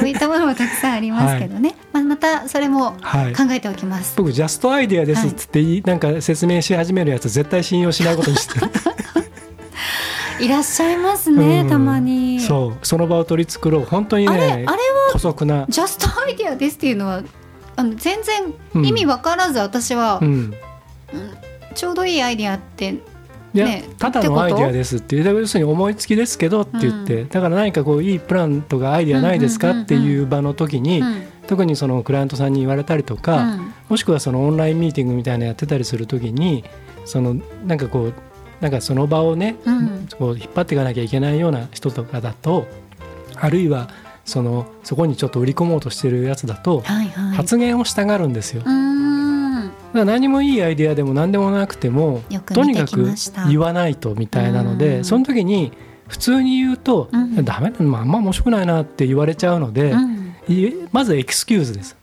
[0.00, 3.32] そういったものもたくさんありますけどね、まあ、またそれもはい。
[3.32, 8.60] 考えておきます、僕ジャストアイデアですっつって、なんか説明し始めるやつ絶対信用しないことにして。
[8.60, 8.70] る
[10.44, 11.68] い、らっしゃいますね、うん。
[11.68, 12.40] たまに。
[12.40, 12.86] そう。
[12.86, 14.74] その場を取り繕う本当にあれあねれは
[15.12, 15.66] 姑息な。
[15.68, 17.22] ジャストアイデアですっていうのは
[17.76, 20.54] あの全然意味わからず私は、うん
[21.74, 22.96] ちょうどいいアイデアって
[23.52, 33.72] いや、ねただのアイデアですっていう要するに思いつきですけどって言って、だから何かこういいプランとかアイデアないですかうんうんうんうんっていう場の時に、うん特にそのクライアントさんに言われたりとか、うん。
[33.88, 36.62] もしくはそのオンラインミーティングみたいなのやってたりする時に
[37.04, 37.34] その
[37.66, 38.14] なんかこう
[38.60, 40.08] なんかその場をね、うん。
[40.16, 42.68] こう引っ張っていかなきゃいけないような人とかだと
[43.34, 43.90] あるいは
[44.24, 47.36] そのそこにちょっと売り込もうとしてるやつだとはいはい。
[47.36, 48.62] 発言をしたがるんですよ。
[48.64, 48.89] うーん
[49.92, 52.22] 何もいいアイデアでも何でもなくても
[52.52, 53.04] とにかく
[53.48, 54.78] 言わないとみたいなのうん。
[54.78, 55.72] でその時に
[56.08, 57.44] 普通に言うと「うん。
[57.44, 60.34] ダメだ、まあ、あんま面白くないな」って言われちゃうので、うん。
[60.48, 61.96] いまずエクスキューズです。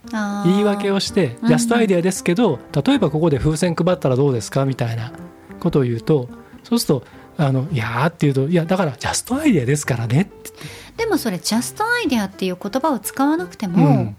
[0.45, 1.47] 言い訳をしてうん。
[1.49, 5.12] just idea ですけど例えばここで風船配ったらどうですかみたいな
[5.60, 6.30] ことを言うと
[6.63, 7.04] そうすると
[7.38, 10.52] 「あのいやー」って言うと「いやだから just idea ですからね」って。
[10.97, 14.15] でもそれ just idea っていう言葉を使わなくても、うん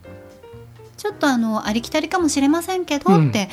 [0.99, 3.29] ちょっとあのありきたりかもしれませんけど、うん。
[3.31, 3.49] って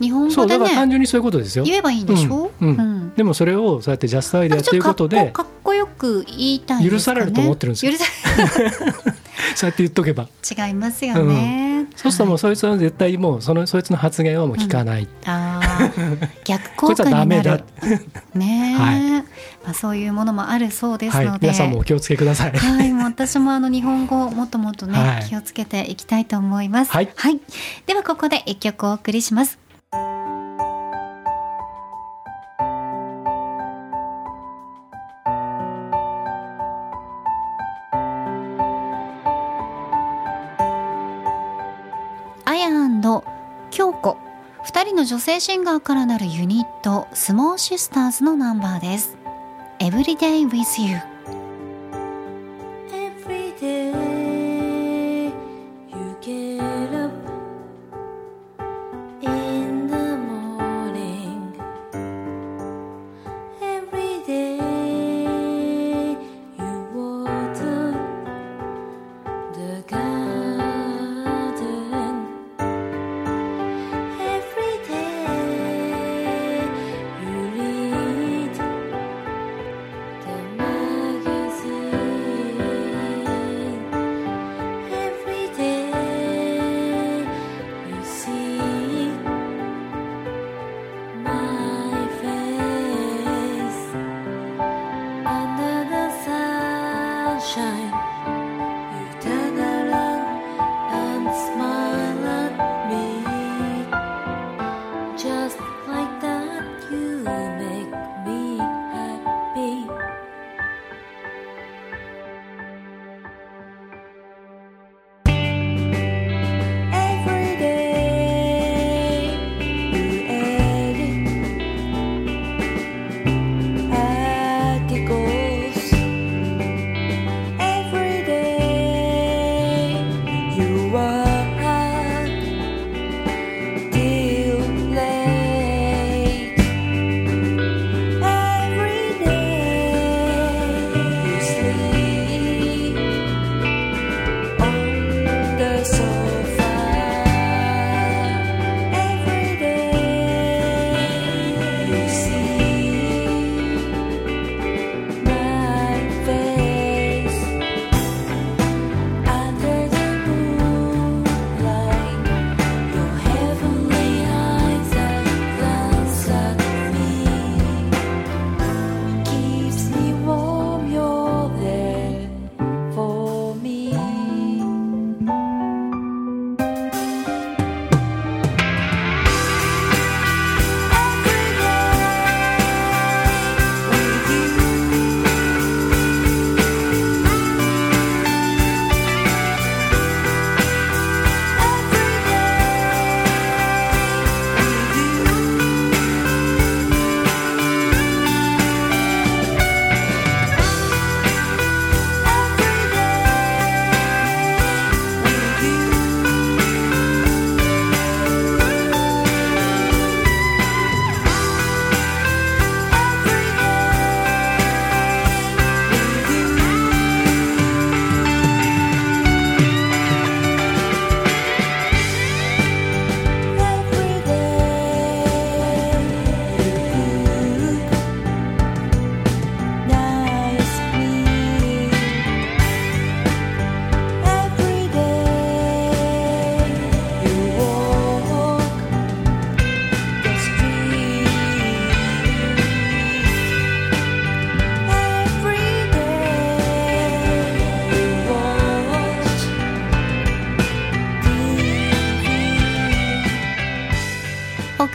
[0.00, 1.64] 日本そうだ語でねから単純にそういうことですよ。
[1.64, 2.68] 言えばいいんでしょ、うん。
[2.68, 2.78] うん。
[2.78, 3.14] うん。
[3.14, 6.90] でもそれをそうやってジャストアイデアということでかっこよく言いたいね？
[6.90, 7.92] 許されると思ってるんですよ。
[7.92, 8.04] 許さ
[9.54, 10.28] そうやって言っとけば。
[10.48, 12.36] 違いますよね、そうするともはい。
[12.36, 16.28] うそいつは絶対もうそのそいつの発言はもう聞かない、あー。
[16.44, 17.64] 逆こいつは効果になる
[18.34, 19.10] ねえ、はい。
[19.64, 21.26] まあ、そういうものもあるそうですはい。
[21.26, 22.52] ので、皆さんもお気をつけください。
[22.52, 25.24] はい、もう私もあの日本語をもっともっとね、はい。
[25.28, 26.92] 気をつけていきたいと思います。
[26.92, 27.08] はい。
[27.86, 29.63] ではここで一曲お送りします。
[43.70, 44.16] 京子。
[44.62, 49.16] 二人の女性シンガーからなるユニットスモーシスターズのナンバーです。
[49.80, 51.13] Everyday with you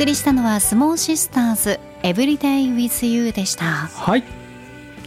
[0.09, 3.65] りしたのはスモーシスターズ Everyday with You でした。
[3.65, 4.23] はい。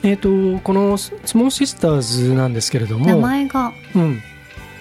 [0.04, 0.16] えー、
[0.54, 3.72] とこのスモーシスターズなんですけれども名前が。
[3.96, 4.20] うん、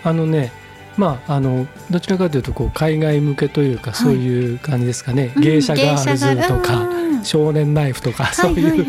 [0.04, 0.52] あのね
[0.96, 7.24] まああのどちらかというとこう海外向けというか、そういう感じですかね、うん芸者ガールズとか、うん。
[7.24, 8.84] 少年ナイフとか、そういう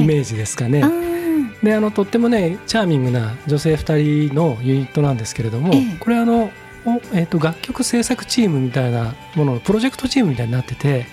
[0.00, 0.80] イメージですかね。
[0.80, 1.60] うん。
[1.62, 5.96] であのとってもねチャーミングな女性2人のユニットなんですけれども、ええ。
[6.00, 6.50] これあの、お
[7.12, 11.06] えー、と楽曲制作チームみたいなもののプロジェクトチームみたいになってて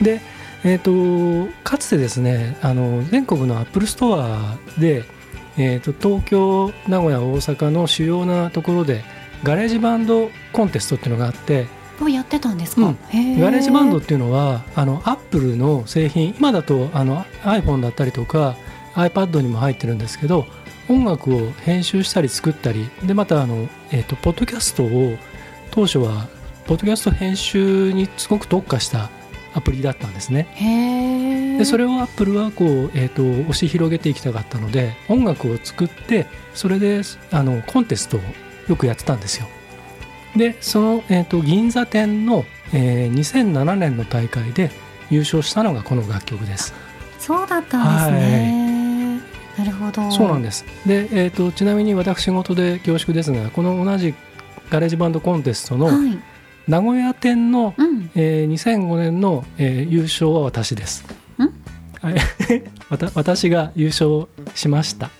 [0.00, 0.20] で、
[0.64, 5.04] えー、とかつてですねあの全国の Apple Store で、
[5.58, 9.04] えー、と東京名古屋大阪の主要なところで
[9.42, 11.66] GarageBand コンテストっていうのがあって
[12.00, 12.98] をやってたんですか、うん。
[13.10, 18.56] へ GarageBand っていうのはあの Apple の製品今だとあの iPhone だったりとか
[18.94, 20.46] iPad にも入ってるんですけど
[20.88, 25.16] 音楽を編集したり作ったりでまたあの、えー、とポッドキャストを
[25.70, 26.28] 当初は
[26.66, 29.10] ポッドキャスト編集にすごく特化した
[29.54, 31.56] アプリだったんですね。
[31.58, 38.20] でそれをアップルはこう、えー、と押し広げていきたかったので音楽を作ってそれであのコンテストを
[38.68, 39.46] よくやってたんですよ。
[40.36, 44.70] でその、えー、と銀座店の、えー2007年の大会で
[45.10, 46.74] 優勝したのがこの楽曲です。
[47.18, 48.71] そうだったんですね、
[49.58, 50.10] なるほど。
[50.10, 50.64] そうなんです。
[50.86, 54.14] で、えー、とちなみに私事で恐縮ですがこの同じ
[54.70, 56.18] GarageBand コンテストのはい。
[56.68, 58.10] 名古屋店の、うん。
[58.14, 61.04] えー2005年の、えー優勝は私です。
[61.38, 61.42] ん？
[62.00, 62.14] はい。
[62.88, 65.10] わた私が優勝しました。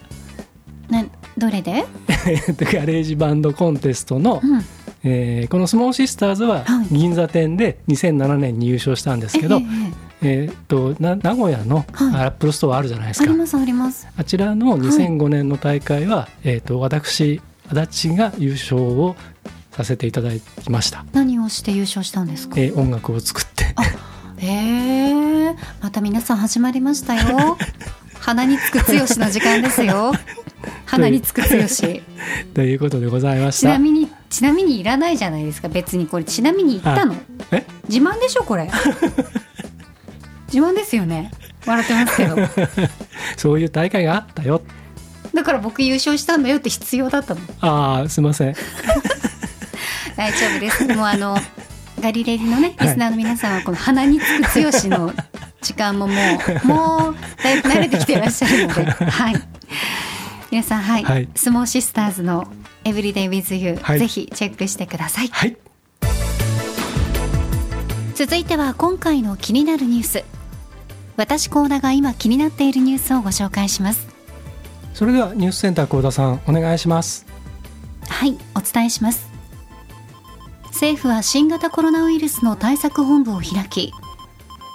[0.89, 1.05] な
[1.39, 1.85] どれで、
[2.61, 4.65] GarageBand コンテストの、うん、
[5.05, 6.87] えーこのスモーシスターズははい。
[6.95, 9.63] 銀座店で2007年に優勝したんですけど、ええ
[10.29, 10.49] ええ。
[10.49, 12.25] ーっとな名古屋のはい。
[12.25, 14.07] アップルストアあるじゃないですか、えありますあります。
[14.17, 19.17] あちらの2005年の大会は、えーっと私足立が優勝を
[19.73, 20.31] させていただ
[20.63, 22.55] きました、何をして優勝したんですか？
[22.59, 23.75] えー音楽を作って。
[24.39, 24.47] へ
[25.51, 25.55] え。
[25.81, 27.57] また皆さん始まりましたよ。
[28.21, 30.13] 鼻につく剛の時間ですよ。
[30.87, 31.47] 鼻につく剛。
[31.67, 32.03] ち
[32.55, 33.71] ということでございました。
[33.71, 36.25] なみにちなみにいらないじゃないですか別にこれ。
[36.25, 37.15] ちなみに言ったの。
[37.51, 37.67] え？
[37.87, 38.71] 自慢でしょこれ。
[40.51, 41.31] 自慢ですよね。
[41.67, 42.37] 笑ってますけど。
[43.37, 44.63] そういう大会があったよ。
[45.35, 47.41] だから僕優勝したんだよって必要だったの。
[47.61, 48.55] ああすいません。
[50.17, 50.87] 大丈夫です。
[50.87, 51.37] もうあの
[52.01, 55.13] ガリレディのねリスナーの皆さんはこの鼻につく剛の
[55.61, 56.15] 時間もも
[56.65, 58.85] うもうだいぶ慣れてきてらっしゃるので。
[58.85, 59.52] はい
[60.53, 61.29] 皆さんはい、はい。
[61.35, 62.47] スモーシスターズの
[62.85, 63.99] 「Everyday with You、はい。
[63.99, 65.29] ぜひチェックしてください。
[65.29, 65.57] はい。
[68.15, 70.25] 続いては今回の気になるニュース。
[71.17, 74.07] 私コーナが今気になっているニュースをご紹介します。
[74.93, 77.25] それではニュースセンター幸田さんお願いします。
[78.07, 79.31] はいお伝えします。
[80.67, 83.91] 政府は新型コロナウイルスの対策本部を開き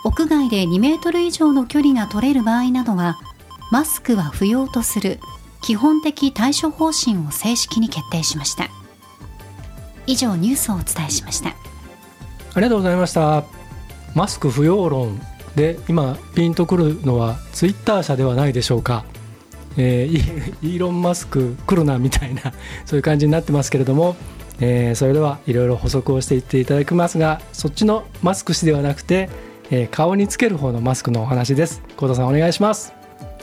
[0.03, 3.19] 屋外で2メートル以上の距離が取れる場合などは
[3.71, 5.19] マスクは不要とする
[5.61, 8.69] 基本的対処方針を正式に決定しました。
[10.05, 11.49] 以上ニュースをお伝えしました。
[11.49, 11.53] あ
[12.55, 13.43] りがとうございました。
[14.15, 15.21] マスク不要論
[15.55, 19.05] で今ピンとくるのはツイッター社ではないでしょうか、
[19.75, 22.53] えーイーロン・マスク来るなみたいな
[22.85, 24.15] そういう感じになってますけれども、
[24.59, 29.29] えーそれではいろいろ補足をしていっていただきますがそっちのマスク氏ではなくて、
[29.69, 31.83] えー顔につける方のマスクのお話です。
[31.95, 32.96] 幸田さんお願いします。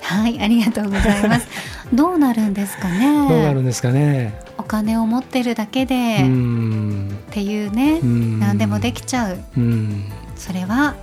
[0.04, 1.46] はいありがとうございます。
[1.92, 3.28] どうなるんですかね？
[3.28, 4.34] どうなるんですかね？
[4.58, 7.10] お金を持ってるだけでっん。
[7.30, 9.38] ていうね何でもできちゃう。
[9.56, 10.04] うん。
[10.36, 10.94] それは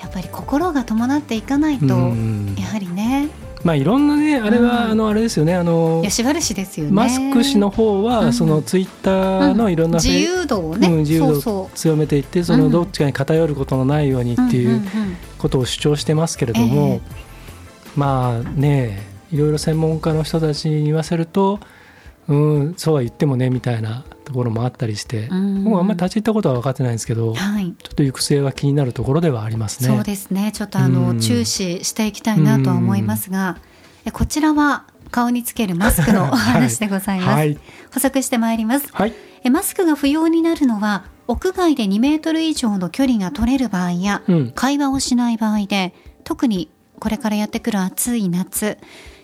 [0.00, 2.54] やっぱり心が伴っていかないとうん。
[2.58, 3.28] やはりね。
[3.62, 4.90] まあいろんなねあれは、うん。
[4.92, 6.92] あのあれですよねあの吉原氏ですよね。
[6.92, 8.32] マスク氏の方は、うん。
[8.32, 12.70] そのツイッターのいろんな自由度をね、うん自由度そう強めていってそうのん。
[12.70, 14.86] どっちかに偏ることのないようにっていんうん
[15.36, 17.00] ことを主張してますけれども、
[17.96, 18.98] まあね
[19.32, 21.60] いろいろ専門家の人たちに言わせると、
[22.28, 25.64] うん、そうは言ってもねみたいなところもあったりして、うん。
[25.64, 29.88] 僕はあんまり立ち入ったことは分かってないんですけど、ちょはいっと行く末は気になるところではありますね。
[29.88, 30.52] そうですね。
[30.52, 31.20] ちょっとあの、うん。
[31.20, 33.58] 注視していきたいなとは思いますが、
[34.04, 37.58] えこちらは顔につけるマスクの お話でございます、はい。
[37.92, 38.88] 補足してまいります。
[38.92, 39.12] はい、
[39.42, 44.52] えマスクが不要になるのは屋外で2メートル以上の距離が取れる場合や、うん。
[44.52, 46.70] 会話をしない場合で特に
[47.00, 48.78] これからやってくる暑い夏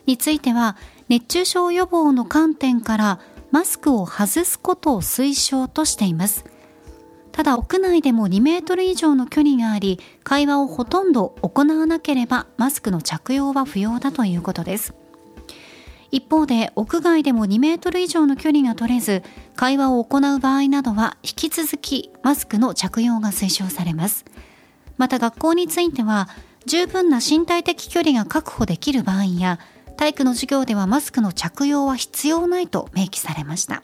[0.07, 0.77] については
[1.09, 3.21] 熱中症予防の観点から
[3.53, 6.45] マスクを外すことを推奨としています。
[7.33, 14.95] ただ屋内でも2メートル以上の距離があり会話をほとんど行わなければマスクの着用は不要だということです。
[16.11, 19.23] 一方で屋外でも2メートル以上の距離が取れず
[19.55, 24.25] 会話を行う場合などは引き続きマスクの着用が推奨されます。
[24.97, 26.29] また学校については
[26.67, 29.61] 十分な身体的距離が確保できる場合や
[29.97, 33.83] 体育の授業ではマスクの着用は必要ないと明記されました。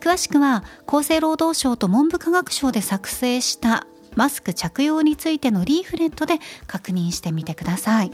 [0.00, 8.12] 詳しくは厚生労働省と文部科学省で作成したマスク着用についてのリーフレットで確認してみてください。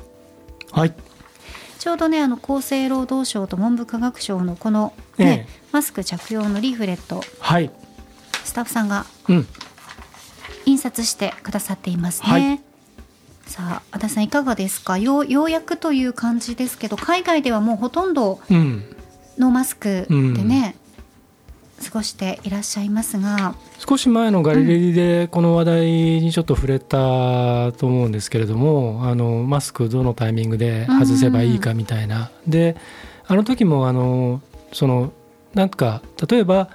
[0.73, 0.95] はい。
[1.79, 5.62] ちょうどねあの厚生労働省と文部科学省のこの、ねえ。
[5.70, 7.70] マスク着用のリーフレットはい。
[8.45, 9.47] スタッフさんがうん。
[10.66, 12.72] 印刷してくださっていますね、はい
[13.47, 14.99] さあ足立さんいかがですか？
[14.99, 18.84] ようようやくという感じですけど海外ではもうほとんどうん。
[19.38, 20.76] ノーマスクでね、
[21.82, 23.55] 過ごしていらっしゃいますが。
[23.78, 25.86] 少し前のガリレディでこの話題
[26.20, 32.76] にちょっと触れたと思うんですけれども、あのマスクどのタイミングで外せばいいかみたいな、で
[33.26, 34.43] あの時もあの
[34.74, 35.12] その
[35.55, 36.68] なんか例えば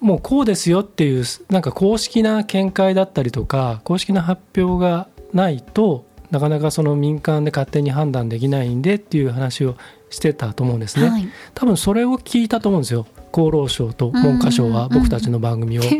[0.00, 9.76] もうこうですよっていうなんか公式な見解だったりとか公式な発表がないとなかなかその民間で勝手に判断できないんでっていう話を
[10.10, 11.08] してたと思うんですね。
[11.08, 13.06] はい、多分それを聞いたと思うんですよ。
[13.32, 15.82] 厚労省と文科省は僕たちの番組を。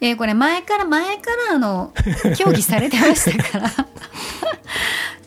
[0.00, 1.92] えーこれ前から前からあの
[2.36, 3.70] 協議されてましたから。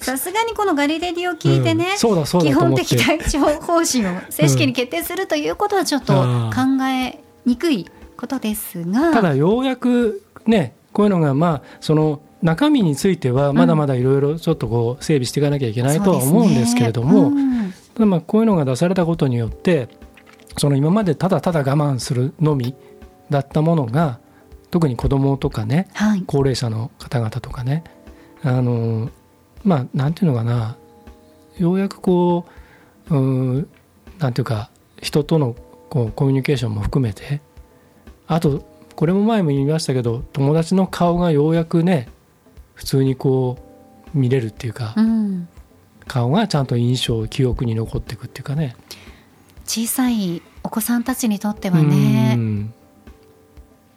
[0.02, 1.98] さすがにこのガリレディを聞いてね、うん。
[1.98, 6.50] そうだそうだ基本的体調方針を正式に決定するということはちょっとうん。
[6.52, 7.88] 考えにくい
[8.18, 19.88] ことですが、ただようやくねこういうのがまあその中身についてはまだまだいろいろちょっとこう整備していかなきゃいけないとは思うんですけれども、ねただまあこういうのが出されたことによって
[20.58, 22.76] その今までただただ我慢するのみ
[23.30, 24.20] だったものが
[24.70, 27.86] 特に子どもとかねうんはい、高齢者の方々とかね
[28.44, 29.10] あの
[29.64, 30.76] まあなんていうのかな
[31.58, 32.46] ようやくこ
[33.10, 33.70] ううん
[34.20, 34.70] なんていうか
[35.02, 35.56] 人との
[35.90, 37.40] こうコミュニケーションも含めて
[38.28, 38.66] あと
[38.98, 42.10] これも前も言いましたけど友達の顔がようやくね
[42.76, 43.58] 普通にこ
[44.14, 45.48] う見れるっていうか、うん、
[46.08, 48.76] 顔がちゃんと印象記憶に残っていくっていうかね。
[49.66, 52.74] 小さいお子さんたちにとってはねうん。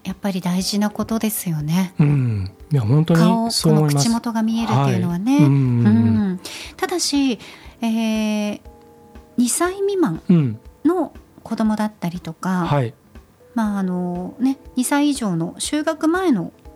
[0.05, 1.93] やっぱり大事なことですよね。
[1.99, 3.89] うん、いや本当顔にそうこの。
[3.89, 5.45] 口元が見えるっていうのはね、はい。
[5.45, 5.53] うん。
[5.53, 6.41] うん。
[6.77, 7.39] ただし、
[7.83, 8.61] えー
[9.39, 11.13] 2歳未満うん、の
[11.45, 12.93] 子供だったりとか、はい、
[13.55, 16.68] まああのね、2歳以上の就学前のお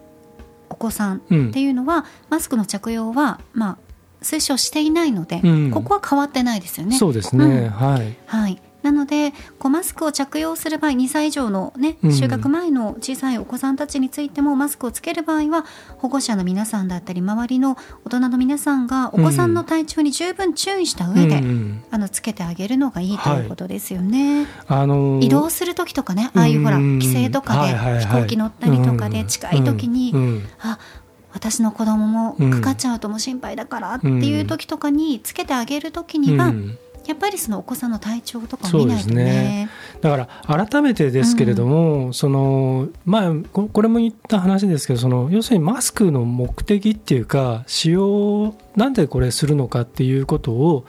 [0.82, 1.48] 子さんうん。
[1.48, 3.78] っていうのは、マスクの着用は、まあ、
[4.22, 5.70] 推奨していないので、うん。
[5.70, 6.96] ここは変わってないですよね。
[6.96, 7.70] そうですね、うん。
[7.70, 8.16] はい。
[8.26, 12.10] はい、なのでこうマスクを着用する場合2歳以上の、ね、うん。
[12.10, 15.64] 就学前の小さいお子さんたちについてもマスクをつける場合は
[15.98, 24.46] 保護者の皆さんだったり周りの大人の皆さんがお子さんの体調に十分注意した上で、うんあのつけてあげるのがいいとはいいうことですよね。
[24.66, 25.24] あのー。
[25.24, 28.04] 移動する時とかねああいうほらうん帰省とかではいはいはい。
[28.04, 30.78] 飛行機乗ったりとかで近い時に、うんうんあ
[31.34, 39.14] 私の子供もかかっちゃうともう心配だからっていう時とかにつけてあげる時には、うんやっぱりそのお子さんの体調とかをそうで見ないとね。
[39.14, 39.70] すね。
[40.00, 50.86] だから改めてですけれども、そのまあここれも言った話ですけどその要するにマスクの目的っていうか使用なんでこれするのかっていうことを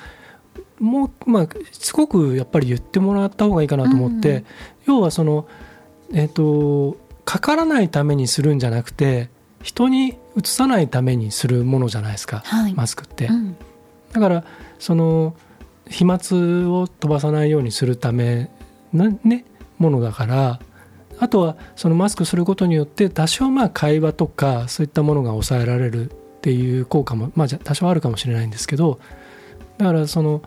[0.79, 4.45] もうまあすごくやっぱり言ってもらった方がいいかなと思って、うん。
[4.85, 5.47] 要はその
[6.13, 9.29] えっ、とかからないためにするんじゃなくて
[9.63, 12.73] 人にうつさないためにするものじゃないですか、はい。
[12.73, 13.27] マスクって。
[13.27, 13.55] うん。
[14.11, 14.43] だから
[14.77, 15.35] その
[15.89, 16.17] 飛沫
[16.69, 18.49] を飛ばさないようにするため
[18.91, 19.45] なね
[19.77, 20.59] ものだから
[21.19, 28.99] あとはそのマスクすることによって多少まあ会話とかそういったものが抑えられるっていう効果もまあじゃ多少あるかもしれないんですけど
[29.77, 30.41] だからその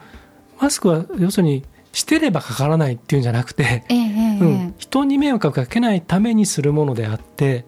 [0.60, 4.02] マスクは要するにしてればかからないっていうんじゃなくて、えええ
[4.34, 7.64] えうん、人に迷惑をかけないためにするものであって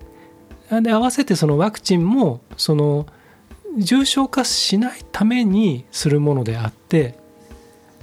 [0.82, 3.06] で合わせてそのワクチンもその
[3.78, 7.18] 重症化しないためにするものであって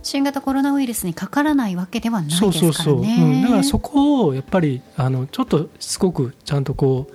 [0.05, 2.73] 新型コロナウイルスにかからないわけではないですそうからね。
[2.73, 3.03] そうそう、う。
[3.03, 7.13] ん、だからそこをやっぱりあのちょっとしつこくちゃんとこう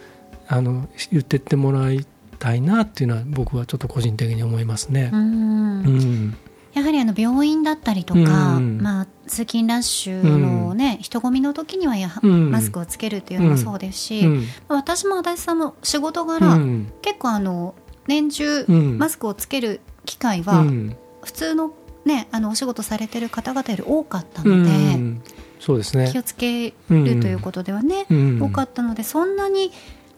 [0.49, 2.05] あの言ってってもらい
[2.41, 5.11] たいなっていうのは僕はちょっと個人的に思いますね。
[5.13, 5.17] う。
[5.17, 5.21] ん。
[5.21, 6.37] うん。
[6.75, 8.81] やはりあの病院だったりとか、うん。
[8.81, 12.51] まあ、通勤ラッシュの、ね人混みの時にはやは、うん。
[12.51, 14.45] マスクをつけるっていうのもそうですし、うん。
[14.67, 16.93] 私も足立さんも仕事う柄、ん。
[17.03, 17.77] 結構あの
[18.09, 18.99] 年中、うん。
[18.99, 20.97] マスクをつける機会うは、ん。
[21.23, 21.73] 普通の,、
[22.05, 25.23] ね、あのお仕事されてる方々より多かったうので、ん。
[25.59, 26.09] そうですね。
[26.11, 28.43] 気をつけるということではね、うん。
[28.43, 29.73] 多かったのでそんなに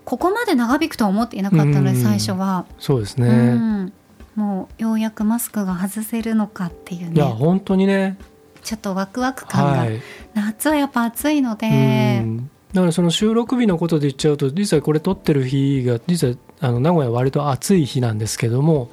[0.05, 3.93] ここまで長引くとは思っていなかったので、うん最初は、そうですね、うん。
[4.37, 8.17] もうようやくマスクが外せるのかっていういやね本当にね。
[8.63, 10.01] ちょっとワクワク感が、はい。
[10.35, 12.51] 夏はやっぱ暑いので、うん。
[12.73, 18.91] だからその収録日のことで言っちゃうと実はこれ撮ってる日が実はあの名古屋は割と暑い日なんですけども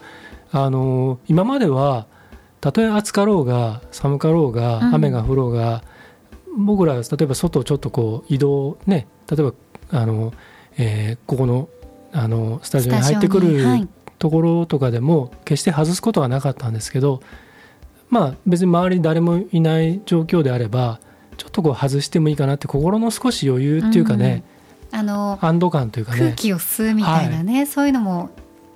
[0.52, 2.06] あの今までは
[2.62, 4.96] たとえ暑かろうが寒かろうがうん。
[4.96, 5.84] 雨が降ろうが、
[6.58, 9.54] 僕ら例えば外をちょっとこう移動ね例えば
[9.92, 10.34] あの、
[10.78, 11.70] えーここの
[12.12, 13.88] あのスタジオに入ってくるはい。
[14.18, 17.22] ところとかでも決して外すことはなかったんですけど
[18.10, 21.00] まあ別に周りに誰もいない状況であれば
[21.38, 24.44] ちょっとこう外してもいいかなって心の少し余裕っていうかね、
[24.92, 26.20] あの安堵感というかね。
[26.20, 28.32] 空気を吸うみたいなね、そういうのも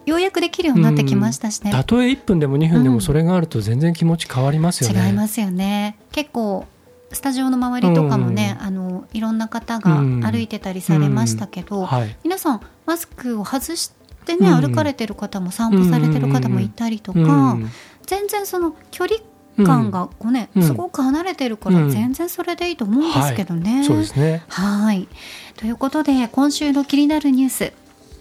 [0.06, 2.96] ようやくできるようになってきましたしね、たとえ1分でも2分でうん。
[2.96, 5.08] もそれがあると全然気持ち変わりますよね。
[5.08, 5.98] 違いますよね。
[6.12, 6.66] 結構
[7.12, 13.92] スタジオの周りとかもね、あのいろんな方が歩いてたりされましたけど、はい、皆さんマスクを外し
[14.26, 14.62] てね、うん。
[14.62, 17.70] 歩かれてる方も散歩されてる方もいたりとか、うん。
[18.06, 19.20] 全然その距離
[19.66, 20.64] 感がこうね、うん。
[20.64, 21.90] すごく離れてるからうん。
[21.92, 23.84] 全然それでいいと思うんですけどね。
[23.86, 24.44] そうですね。
[24.48, 25.08] はい。
[25.56, 27.74] ということで、今週の気になるニュース、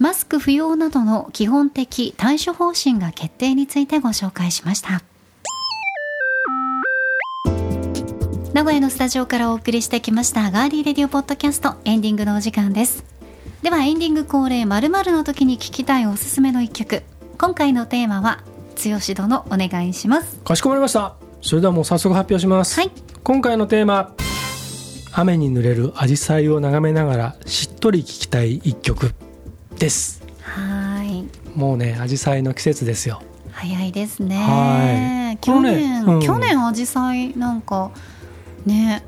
[0.02, 5.00] マスク不要などの基本的対処方針が決定についてご紹介しました。
[8.52, 13.04] 名古屋のスタジオからお送りしてきましたガーリーレディオポッドキャストエンディングのお時間です。
[13.62, 17.04] ではエンディング恒例〇〇の時に聞きたいおすすめの一曲。
[17.38, 18.42] 今回のテーマは、
[18.84, 20.40] 剛殿お願いします。
[20.40, 21.14] かしこまりました。
[21.42, 22.80] それではもう早速発表します。
[22.80, 22.90] はい。
[23.22, 24.12] 今回のテーマ
[25.12, 29.14] 雨に濡れる紫陽花を眺めながらしっとり聴きたい一曲
[29.82, 30.22] です。
[30.42, 31.26] はい。
[31.58, 33.20] もうね紫陽花の季節ですよ。
[33.50, 34.36] 早いですね。
[34.36, 35.38] はい。
[35.38, 36.20] 去年、ねうん。
[36.20, 37.90] 去年アジサイなんか
[38.64, 39.02] ね、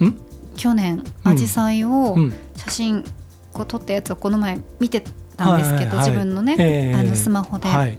[0.00, 0.14] ん？
[0.56, 2.32] 去年アジサイをうん。
[2.56, 3.04] 写真
[3.52, 5.04] こう撮ったやつをこの前見て
[5.36, 6.08] たんですけど、はいはいはい。
[6.08, 7.98] 自分のね、ええあのスマホで、はい。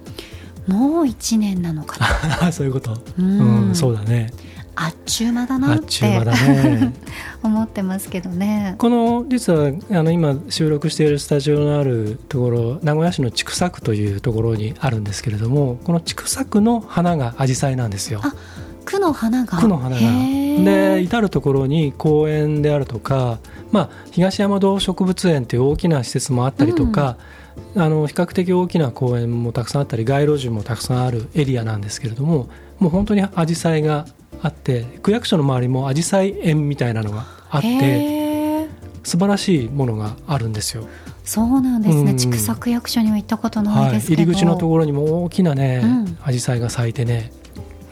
[0.66, 2.00] もう一年なのか
[2.40, 2.50] な。
[2.52, 2.94] そういうこと。
[2.94, 4.32] ううんん、そうだね
[4.76, 6.94] あっちゅう間だあなっっちゅう間てだね。
[7.44, 8.76] 思ってますけどね。
[8.78, 18.22] この実はあの今収録しているスタジオのあるところ名古屋市の千種区というところにあるんですけれどもこの千種区の花が紫陽花なんですよ。
[18.24, 18.34] あ
[18.86, 19.58] 区の花が？
[19.58, 20.02] 区の花が。
[20.02, 23.40] で至る所に公園であるとか、
[23.72, 27.18] まあ、東山動植物園という大きな施設もあったりとか、
[27.76, 32.50] あの比較的大きな公園もたくさんあったり街路樹もたくさんあるエリアなんですけれども
[32.80, 34.06] もう本当にアジサイが
[34.42, 38.68] あって区役所の周りもアジサイ園みたいなのがあって
[39.04, 40.88] 素晴らしいものがあるんですよ。
[41.24, 42.12] そうなんですね。
[42.12, 42.18] うん。
[42.18, 44.22] 畜産区役所には行ったことないはい、ですけど。
[44.24, 46.18] 入り口のところにも大きなね、うん。
[46.24, 47.32] アジサイが咲いてね、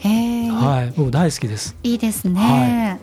[0.02, 1.76] はい、もう大好きです。
[1.82, 2.98] いいですね、は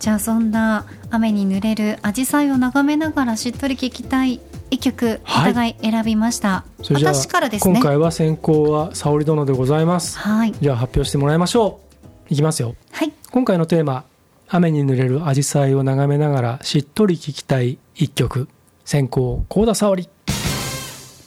[0.00, 5.52] じゃあそんな雨に濡れる紫陽花を眺めながらしっとり聴きたい一曲おはい。
[5.52, 7.74] 互い選びました、私からですね。
[7.74, 10.18] 今回は先行は沙織殿でございます。
[10.18, 10.54] はい。
[10.60, 11.89] じゃあ発表してもらいましょう。
[12.30, 12.74] いきますよ。
[12.92, 14.04] はい今回のテーマ、
[14.48, 18.48] 雨に濡れる紫陽花を眺めながらしっとり聴きたい一曲。
[18.84, 20.08] 先行、幸田沙織。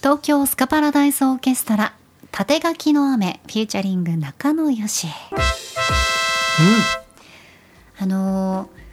[0.02, 1.94] 東京スカパラダイスオーケストラ
[2.32, 5.08] 縦書きの雨フューチャリング中野よし
[8.00, 8.84] あのー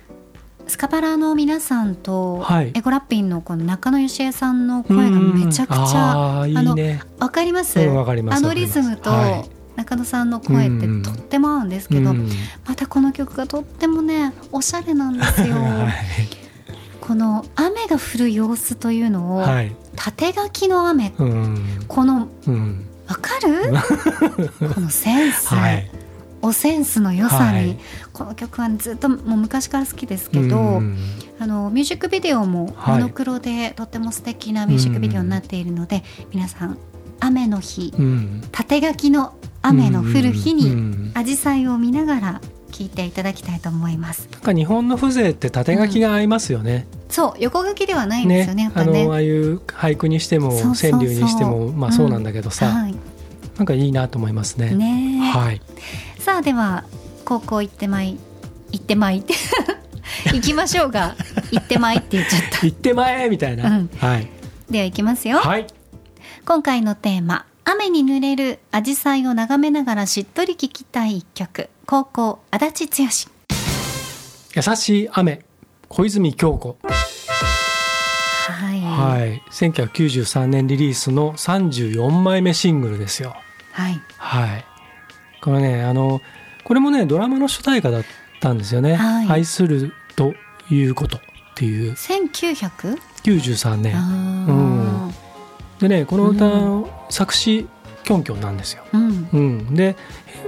[0.69, 7.03] スカパラの皆さんと、はいエゴラッピンのこの中野よしえさんの声がめちゃくちうんゃあのね。
[7.19, 9.51] わかります,、うんわかりますあのリズムとはい
[9.81, 12.29] 中野さんの声ってうんとっても合うんですけど、うん
[12.67, 15.55] またこの曲がとってもねおしゃれなんですよ。
[15.57, 15.93] はい
[17.01, 19.75] この雨が降る様子というのを、はい。
[19.97, 21.85] 縦書きの雨うん。
[21.89, 22.87] このうん。
[23.09, 23.73] わかる？
[24.75, 25.91] このセンス、はい。
[26.43, 27.79] おセンスの良さに、はい
[28.13, 30.97] この曲はずっともう昔から好きですけど、うん
[31.41, 36.77] あのミュージックビデオもはいモノクロでとっても素敵なミュージックビデオになっているので、皆さん
[37.19, 38.43] 雨の日うん。
[38.53, 39.33] 縦書きの
[39.63, 42.41] 雨の降る日うんにうん紫陽花を見ながら
[42.73, 46.87] 聴いていただきたいと思いますなんか日本の風情って縦書きが合いますよね。
[47.09, 52.95] そう横書きではないんですよねやっぱあねのああいう俳句にしても川柳にしてもまあそうなんだけどさ、はい
[53.57, 54.71] なんかいいなと思いますね。
[54.75, 55.61] ねえはい。
[56.19, 56.85] さあでは
[57.27, 58.17] 高校行ってまい
[58.73, 59.35] 行ってまいって
[60.33, 61.15] 行きましょうが
[61.53, 63.69] 行ってまいって言っちゃった行ってまえみたいな。
[63.69, 64.27] うんはい。
[64.71, 65.67] では行きますよ、はい。
[66.47, 73.09] 今回のテーマ雨に濡れる紫陽花を眺めながらしっとり聴きたい一曲高校足立剛
[74.55, 75.45] 優しい雨
[75.89, 76.77] 小泉京子。
[76.83, 79.43] はいはい。
[79.51, 83.35] 1993年リリースの34枚目シングルですよ。
[83.73, 84.65] はいはい。
[85.41, 86.21] これねあの
[86.65, 88.05] これもねドラマの主題歌だっ
[88.41, 88.95] たんですよね。
[88.95, 90.35] はい愛すると
[90.71, 91.21] いうことっ
[91.57, 93.95] ていう1900 93年。
[93.97, 95.11] あ
[95.81, 97.69] でねこの歌の作詞
[98.05, 98.83] キョンキョンなんですよ。
[98.93, 99.29] ーうん。
[99.33, 99.39] う
[99.73, 99.97] ん、で、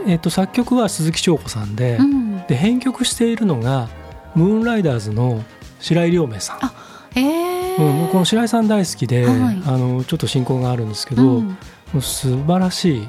[0.07, 2.47] えっと作曲は鈴木翔子さんで,、うん。
[2.47, 3.89] で編曲しているのが
[4.35, 5.45] ムーンライダーズの
[5.81, 6.59] 白井亮明さん。
[6.65, 6.73] あ
[7.15, 9.63] ええうん、もうこの白井さん大好きで、はい。
[9.67, 11.57] あのちょっと親交があるんですけど、うん
[12.01, 13.09] 素晴らしい、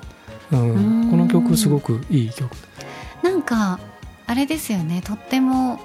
[0.52, 1.04] うん。
[1.04, 1.10] うん。
[1.10, 2.54] この曲すごくいい曲。
[3.24, 3.80] なんか
[4.28, 5.02] あれですよね。
[5.02, 5.80] とっても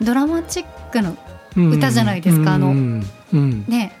[0.00, 1.16] ドラマチックの
[1.56, 2.54] うん歌じゃないですか。
[2.54, 3.92] あのね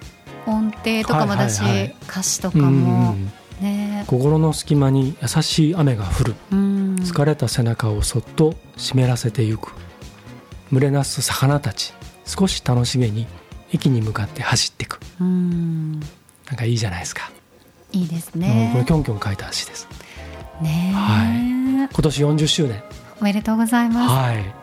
[0.46, 1.96] 音程とかもだし、はいはいはい。
[2.08, 3.32] 歌詞とかうんもうん。
[3.60, 4.04] ね。
[4.06, 6.34] 心の隙間に優しい雨が降る。
[6.50, 6.96] うん。
[6.96, 9.72] 疲れた背中をそっと湿らせてゆく。
[10.72, 11.92] 群れなす魚たち。
[12.24, 13.26] 少し楽しげに
[13.72, 15.00] 駅に向かって走っていく。
[15.20, 16.00] うん。
[16.00, 16.06] な
[16.54, 17.30] んかいいじゃないですか、
[17.92, 19.88] いいですうんこれねキョンキョン書いた詩です。
[20.60, 22.82] ねは今年40周年。
[23.20, 24.08] おめでとうございます。
[24.14, 24.54] はい。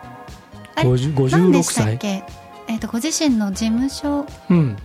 [0.75, 2.23] あれ50何で56したっ歳け？
[2.67, 4.77] えっ、とご自身の事務所うん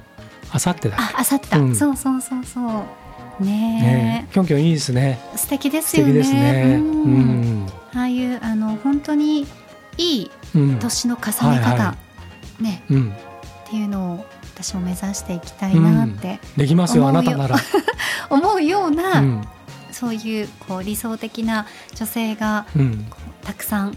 [0.55, 0.97] あさってだ。
[0.97, 1.75] ああさってだ、うん。
[1.75, 3.45] そうそうそうそう。
[3.45, 5.19] ねねキョンキョンいいですね。
[5.35, 6.77] え素敵です素よねすね。
[6.79, 7.65] ううん。
[7.65, 9.49] んああいうあの本当に
[9.99, 10.79] いいうん。
[10.79, 11.97] 年の重ね方、はいは
[12.61, 12.85] ね。
[12.89, 13.13] うん。
[13.67, 17.57] っていうのを私も目指していきたいなってできますよあなたなら。
[18.31, 19.43] 思うような、うん。
[19.91, 23.07] そういうこう理想的な女性がうん。
[23.43, 23.97] たくさん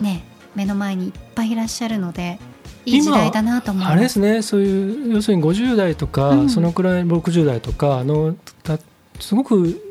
[0.00, 0.24] ね
[0.54, 2.38] 目の前にいっぱいいらっしゃるので
[2.86, 6.48] いい時代だなと思いますあれですねそういう要するに50代とか、うん。
[6.48, 8.78] そのくらい60代とかのた
[9.20, 9.82] すごく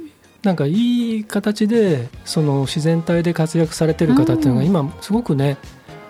[0.44, 4.68] なんかいい形でその自然体で活躍されてる方っていうのがうん。
[4.68, 5.58] 今すごくね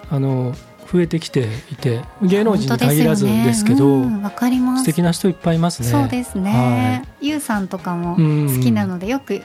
[0.10, 0.54] あの
[0.92, 4.84] 増えてきていて芸能人に限らずですけどうんわかります。
[4.84, 5.90] 素敵な人いっぱいいますね。
[5.90, 8.56] そうですね、ゆうさんとかもうん。
[8.56, 9.42] 好きなのでよく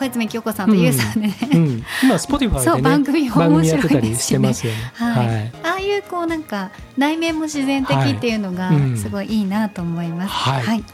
[0.00, 4.48] 小泉京子さんとゆうさんでね、うん、今 Spotify そうでね番組も番組面白いですしてね。
[4.48, 4.78] ますよね。
[4.94, 5.26] はい。
[5.26, 5.52] はい。
[5.62, 8.76] ああいうこうなんか内面も自然的っていうのがはい。
[8.76, 8.96] うん。
[8.96, 10.30] すごいいいなと思います。
[10.32, 10.78] はい。
[10.78, 10.84] 今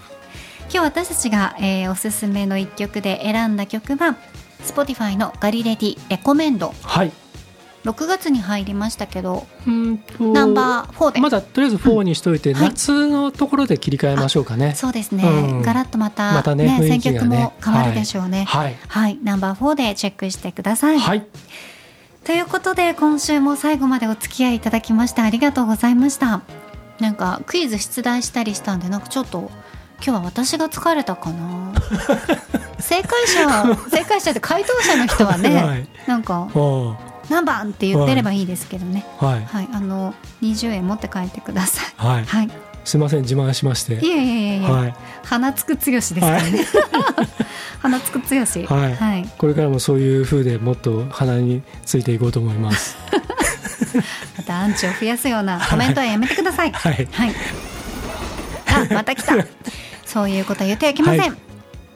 [0.71, 4.17] 日私たちが、えーおすすめの一曲で選んだ曲は
[4.65, 6.75] Spotify のガリレディレコメンド。
[6.83, 7.13] はい。
[7.87, 14.74] 6月に入りましたけどうんとナンバー4で、まだとりあえず4にしといて、はい夏のところで切り替えましょうかね。
[14.74, 18.45] そうですね、うんガラッとまた,、またねね選曲も変わるでしょうね。
[18.49, 19.18] はい、はい。
[19.22, 20.99] ナンバー4でチェックしてください。
[20.99, 21.26] はい。
[22.24, 26.43] ということで今週も最後までお付き合いいただきましてありがとうございました
[26.99, 29.49] なんかクイズ出題したりしたんでなんかちょっと
[30.05, 31.72] 今日は私が疲れたかな
[32.80, 36.49] 正解者正解者って回答者の人はね、はいなんか
[37.29, 39.45] 何番って言ってればいいですけどねはい。
[39.45, 42.24] はいあの20円持って帰ってくださいはい。
[42.24, 42.51] はい
[42.87, 43.95] すみません自慢しまして。
[43.95, 44.95] いやいやいやいや、はい。
[45.24, 46.64] 鼻つく剛ですからね、
[47.83, 52.97] 鼻つく剛はいはい、これからもそういう風でもっと鼻についていこうと思います。
[54.39, 57.09] またアンチを増やすようなコメントはやめてくださいはい。
[57.11, 57.35] はい。
[58.91, 59.35] あ、また来た。
[60.05, 61.46] そういうことは言ってはいけません。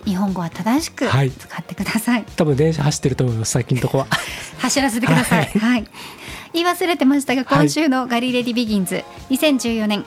[0.00, 1.32] はい日本語は正しく使はいっ
[1.64, 2.24] てください。
[2.36, 4.06] 多分電車走ってると思います最近のとこは。
[4.58, 5.46] 走らせてください。
[5.46, 5.86] はい。
[6.52, 10.04] 言い忘れてましたが、はい今週のガリレディビギンズ、2014年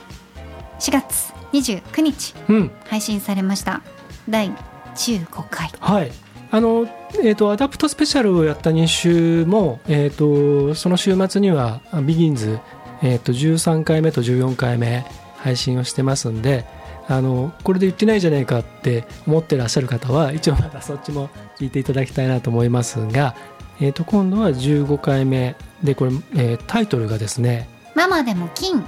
[0.80, 2.72] 4月29日うん。
[2.90, 3.82] 配信されました。
[4.30, 4.52] 第
[4.96, 5.70] 15回。
[5.80, 6.12] はい。
[6.52, 12.60] あのえー、とアダプトスペシャルをやった2週も、えー、とその週末にはあビギンズ、
[13.02, 15.04] えー、と13回目と14回目
[15.38, 16.66] 配信をしてますんで
[17.08, 23.36] あのこれで言ってないじゃないかって思ってらっしゃる方は一応またそっちも聞いていただきたいなと思いますが、
[23.82, 28.84] えー、と今度は15回目でこれ、えータイトルがですねママでも金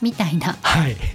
[0.00, 0.56] みたいな。
[0.62, 0.96] はい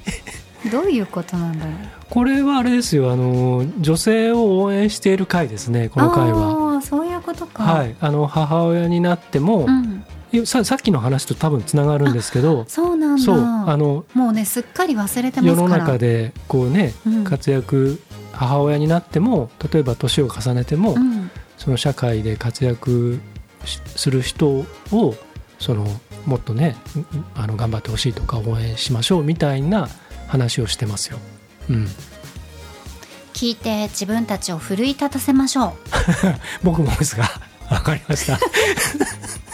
[0.72, 1.76] どういうことなんだろう。
[2.10, 6.82] これはあれですよあの女性を応援している回ですねこの回は。
[6.82, 7.64] そういうことか。
[7.64, 10.04] はい、あの母親になっても、うん。
[10.46, 13.24] ささっきの話と多分つながるんですけどそうなんだ。
[13.24, 15.68] そうあのもうね、すっかり忘れてます世から。
[15.68, 18.02] の中でこうねうん活躍
[18.34, 21.32] 母親になっても例えば年を重ねても、うん。
[21.58, 23.20] その社会で活躍
[23.66, 24.66] しする人を
[25.60, 25.88] その
[26.26, 29.90] もっとねうんあの頑張ってほしいとか応援しましょうみたいな
[30.28, 31.18] 話をしてますよ。
[31.70, 31.88] うん、
[33.34, 35.74] 聞いて自分たちを奮い立たせましょう
[36.64, 37.30] 僕もですが
[37.70, 38.40] わかりました。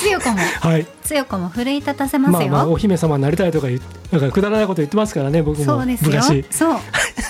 [0.00, 0.86] 強子もはい。
[1.04, 3.80] 強子も奮い立たせますよ、まあまあお姫様になりたいとか言っ
[4.12, 5.64] なんかくだらないこと言ってますからね僕も。
[5.64, 6.10] そうですよ。
[6.10, 6.44] 昔。
[6.50, 6.78] そう。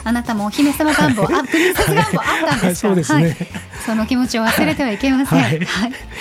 [0.05, 2.89] あなたもお姫様願望あプリンセス願望あったんですか？
[2.89, 3.23] はいそうですね。
[3.25, 3.37] はい。
[3.85, 5.41] その気持ちを忘れてはいけません。
[5.41, 5.61] はい。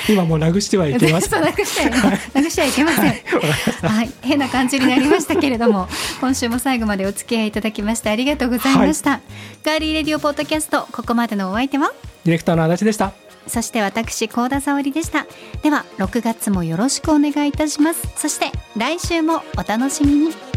[0.10, 1.30] 今もうなくしてはいけます。
[1.30, 3.06] そ うなくしてはなくしてはいけません。
[3.90, 5.88] はい、変な感じになりましたけれども、
[6.22, 9.20] 今週も最後までお付き合いいただきましてありがとうございました。
[9.64, 11.92] ガーリーレディオポッドキャストここまでのお相手は、
[12.24, 13.25] ディレクターの足立でした。
[13.48, 15.26] そして私高田沙織でした。
[15.62, 18.08] では6月もよろしくお願いいたします。
[18.16, 20.55] そして来週もお楽しみに。